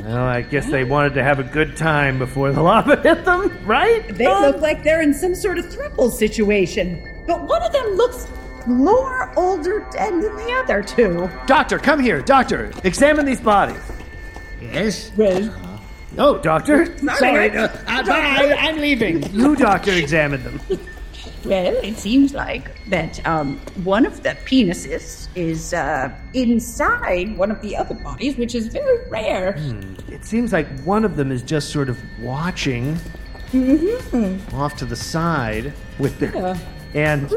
Well, 0.00 0.16
I 0.16 0.42
guess 0.42 0.66
they 0.66 0.84
wanted 0.84 1.14
to 1.14 1.22
have 1.22 1.38
a 1.38 1.44
good 1.44 1.76
time 1.76 2.18
before 2.18 2.52
the 2.52 2.62
lava 2.62 2.96
hit 3.02 3.24
them, 3.24 3.66
right? 3.66 4.06
They 4.08 4.26
look 4.26 4.60
like 4.60 4.82
they're 4.82 5.02
in 5.02 5.14
some 5.14 5.34
sort 5.34 5.58
of 5.58 5.66
throuple 5.66 6.10
situation. 6.10 7.24
But 7.26 7.46
one 7.46 7.62
of 7.62 7.72
them 7.72 7.86
looks 7.94 8.26
more 8.66 9.32
older 9.38 9.86
dead 9.92 10.14
than 10.14 10.36
the 10.36 10.52
other 10.62 10.82
two. 10.82 11.28
Doctor, 11.46 11.78
come 11.78 12.00
here. 12.00 12.22
Doctor, 12.22 12.70
examine 12.84 13.26
these 13.26 13.40
bodies. 13.40 13.80
Yes? 14.60 15.12
Well, 15.16 15.54
No, 16.16 16.38
doctor. 16.38 16.98
Sorry, 16.98 17.56
uh, 17.56 17.68
uh, 17.86 18.02
bye, 18.04 18.56
I'm 18.58 18.78
leaving. 18.78 19.22
You, 19.32 19.56
doctor, 19.56 19.92
examine 19.92 20.42
them. 20.42 20.60
Well, 21.44 21.74
it 21.82 21.96
seems 21.96 22.34
like 22.34 22.70
that 22.90 23.26
um, 23.26 23.58
one 23.84 24.04
of 24.04 24.22
the 24.22 24.30
penises 24.44 25.28
is 25.34 25.72
uh, 25.72 26.10
inside 26.34 27.36
one 27.38 27.50
of 27.50 27.60
the 27.62 27.76
other 27.76 27.94
bodies, 27.94 28.36
which 28.36 28.54
is 28.54 28.66
very 28.68 29.08
rare. 29.08 29.54
It 30.08 30.24
seems 30.24 30.52
like 30.52 30.68
one 30.82 31.04
of 31.04 31.16
them 31.16 31.32
is 31.32 31.42
just 31.42 31.70
sort 31.70 31.88
of 31.88 31.98
watching 32.20 32.98
Mm-hmm. 33.52 34.54
off 34.54 34.76
to 34.76 34.84
the 34.84 34.94
side 34.94 35.72
with 35.98 36.16
their 36.20 36.32
Yeah. 36.32 36.56
and 36.94 37.28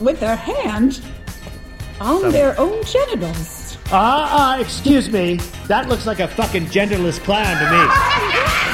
with 0.00 0.18
their 0.18 0.34
hand 0.36 1.02
on 2.00 2.22
Some- 2.22 2.32
their 2.32 2.58
own 2.58 2.82
genitals. 2.84 3.76
Ah, 3.92 4.56
ah, 4.56 4.58
excuse 4.60 5.10
me. 5.10 5.34
That 5.66 5.86
looks 5.88 6.06
like 6.06 6.20
a 6.20 6.28
fucking 6.28 6.66
genderless 6.68 7.18
clown 7.22 7.54
to 7.58 7.70
me. 7.70 8.64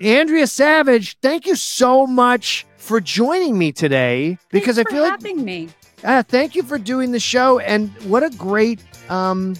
Andrea 0.00 0.46
Savage, 0.46 1.16
thank 1.20 1.46
you 1.46 1.56
so 1.56 2.06
much 2.06 2.64
for 2.76 3.00
joining 3.00 3.58
me 3.58 3.72
today 3.72 4.38
because 4.50 4.78
I 4.78 4.84
feel 4.84 5.02
like 5.02 5.10
having 5.12 5.44
me. 5.44 5.68
uh, 6.04 6.22
thank 6.22 6.54
you 6.54 6.62
for 6.62 6.78
doing 6.78 7.12
the 7.12 7.20
show 7.20 7.58
and 7.58 7.90
what 8.04 8.22
a 8.22 8.30
great 8.30 8.80
um 9.10 9.56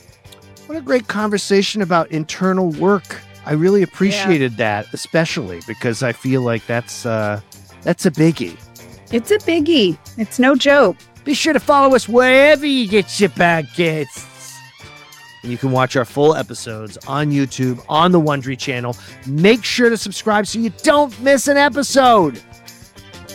what 0.66 0.77
a 0.79 0.81
great 0.81 1.09
conversation 1.09 1.83
about 1.83 2.11
internal 2.11 2.70
work. 2.72 3.20
I 3.46 3.53
really 3.53 3.83
appreciated 3.83 4.59
that, 4.59 4.87
especially 4.92 5.61
because 5.66 6.03
I 6.03 6.12
feel 6.12 6.42
like 6.42 6.66
that's 6.66 7.05
uh 7.07 7.40
that's 7.83 8.07
a 8.07 8.11
biggie. 8.11 8.57
It's 9.12 9.31
a 9.31 9.38
biggie. 9.38 9.96
It's 10.18 10.38
no 10.38 10.55
joke. 10.55 10.96
Be 11.24 11.35
sure 11.35 11.53
to 11.53 11.61
follow 11.61 11.94
us 11.96 12.09
wherever 12.09 12.66
you 12.66 12.87
get 12.87 13.18
your 13.20 13.31
podcasts. 13.31 14.24
And 15.48 15.52
you 15.54 15.56
can 15.56 15.70
watch 15.70 15.96
our 15.96 16.04
full 16.04 16.34
episodes 16.34 16.98
on 17.06 17.30
YouTube 17.30 17.82
on 17.88 18.12
the 18.12 18.20
Wondery 18.20 18.58
channel. 18.58 18.94
Make 19.26 19.64
sure 19.64 19.88
to 19.88 19.96
subscribe 19.96 20.46
so 20.46 20.58
you 20.58 20.68
don't 20.82 21.18
miss 21.22 21.48
an 21.48 21.56
episode. 21.56 22.42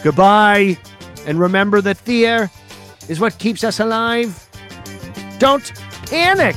Goodbye. 0.03 0.77
And 1.25 1.39
remember 1.39 1.81
that 1.81 1.97
fear 1.97 2.51
is 3.09 3.19
what 3.19 3.39
keeps 3.39 3.63
us 3.63 3.79
alive. 3.79 4.47
Don't 5.39 5.73
panic. 6.05 6.55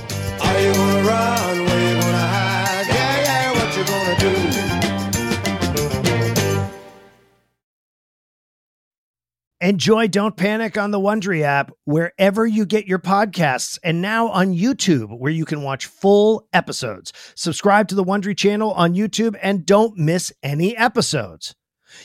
Enjoy 9.67 10.07
Don't 10.07 10.37
Panic 10.37 10.79
on 10.79 10.93
the 10.93 11.01
Wondery 11.01 11.43
app 11.43 11.73
wherever 11.87 12.47
you 12.47 12.65
get 12.65 12.87
your 12.87 13.01
podcasts 13.01 13.81
and 13.83 14.01
now 14.01 14.29
on 14.29 14.55
YouTube 14.55 15.19
where 15.19 15.33
you 15.33 15.45
can 15.45 15.63
watch 15.63 15.87
full 15.87 16.47
episodes. 16.53 17.13
Subscribe 17.35 17.89
to 17.89 17.97
the 17.97 18.05
Wondery 18.05 18.37
channel 18.37 18.71
on 18.75 18.95
YouTube 18.95 19.37
and 19.43 19.67
don't 19.67 19.99
miss 19.99 20.33
any 20.41 20.77
episodes. 20.77 21.57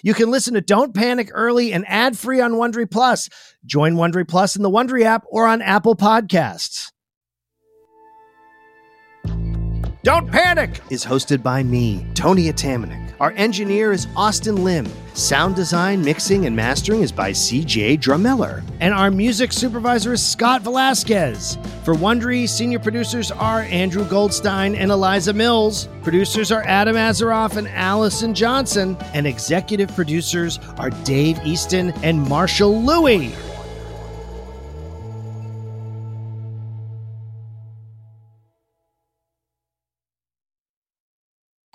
You 0.02 0.16
can 0.16 0.32
listen 0.32 0.56
to 0.56 0.62
Don't 0.62 0.96
Panic 0.96 1.30
early 1.34 1.72
and 1.72 1.86
ad-free 1.88 2.42
on 2.42 2.54
Wondery 2.54 2.90
Plus. 2.90 3.30
Join 3.64 3.94
Wondery 3.94 4.28
Plus 4.28 4.56
in 4.56 4.64
the 4.64 4.72
Wondery 4.72 5.04
app 5.04 5.26
or 5.30 5.46
on 5.46 5.62
Apple 5.62 5.96
Podcasts. 5.96 6.91
Don't 10.04 10.32
Panic 10.32 10.82
is 10.90 11.06
hosted 11.06 11.44
by 11.44 11.62
me, 11.62 12.08
Tony 12.16 12.52
Atamanuik. 12.52 13.14
Our 13.20 13.34
engineer 13.34 13.92
is 13.92 14.08
Austin 14.16 14.64
Lim. 14.64 14.88
Sound 15.14 15.56
design, 15.56 16.04
mixing, 16.04 16.48
and 16.48 16.56
mastering 16.56 17.02
is 17.02 17.12
by 17.12 17.30
CJ 17.30 18.00
Drumeller. 18.00 18.64
And 18.80 18.96
our 18.96 19.12
music 19.12 19.54
supervisor 19.54 20.14
is 20.14 20.26
Scott 20.26 20.64
Velasquez. 20.64 21.60
For 21.84 21.94
Wondery, 21.94 22.50
senior 22.50 22.80
producers 22.80 23.30
are 23.30 23.62
Andrew 23.62 24.04
Goldstein 24.06 24.74
and 24.74 24.90
Eliza 24.90 25.34
Mills. 25.34 25.88
Producers 26.02 26.52
are 26.52 26.64
Adam 26.64 26.96
Azaroff 26.96 27.58
and 27.58 27.68
Allison 27.68 28.34
Johnson. 28.34 28.98
And 29.14 29.28
executive 29.28 29.94
producers 29.94 30.58
are 30.80 30.90
Dave 31.04 31.40
Easton 31.46 31.92
and 32.02 32.28
Marshall 32.28 32.74
Lewy. 32.74 33.32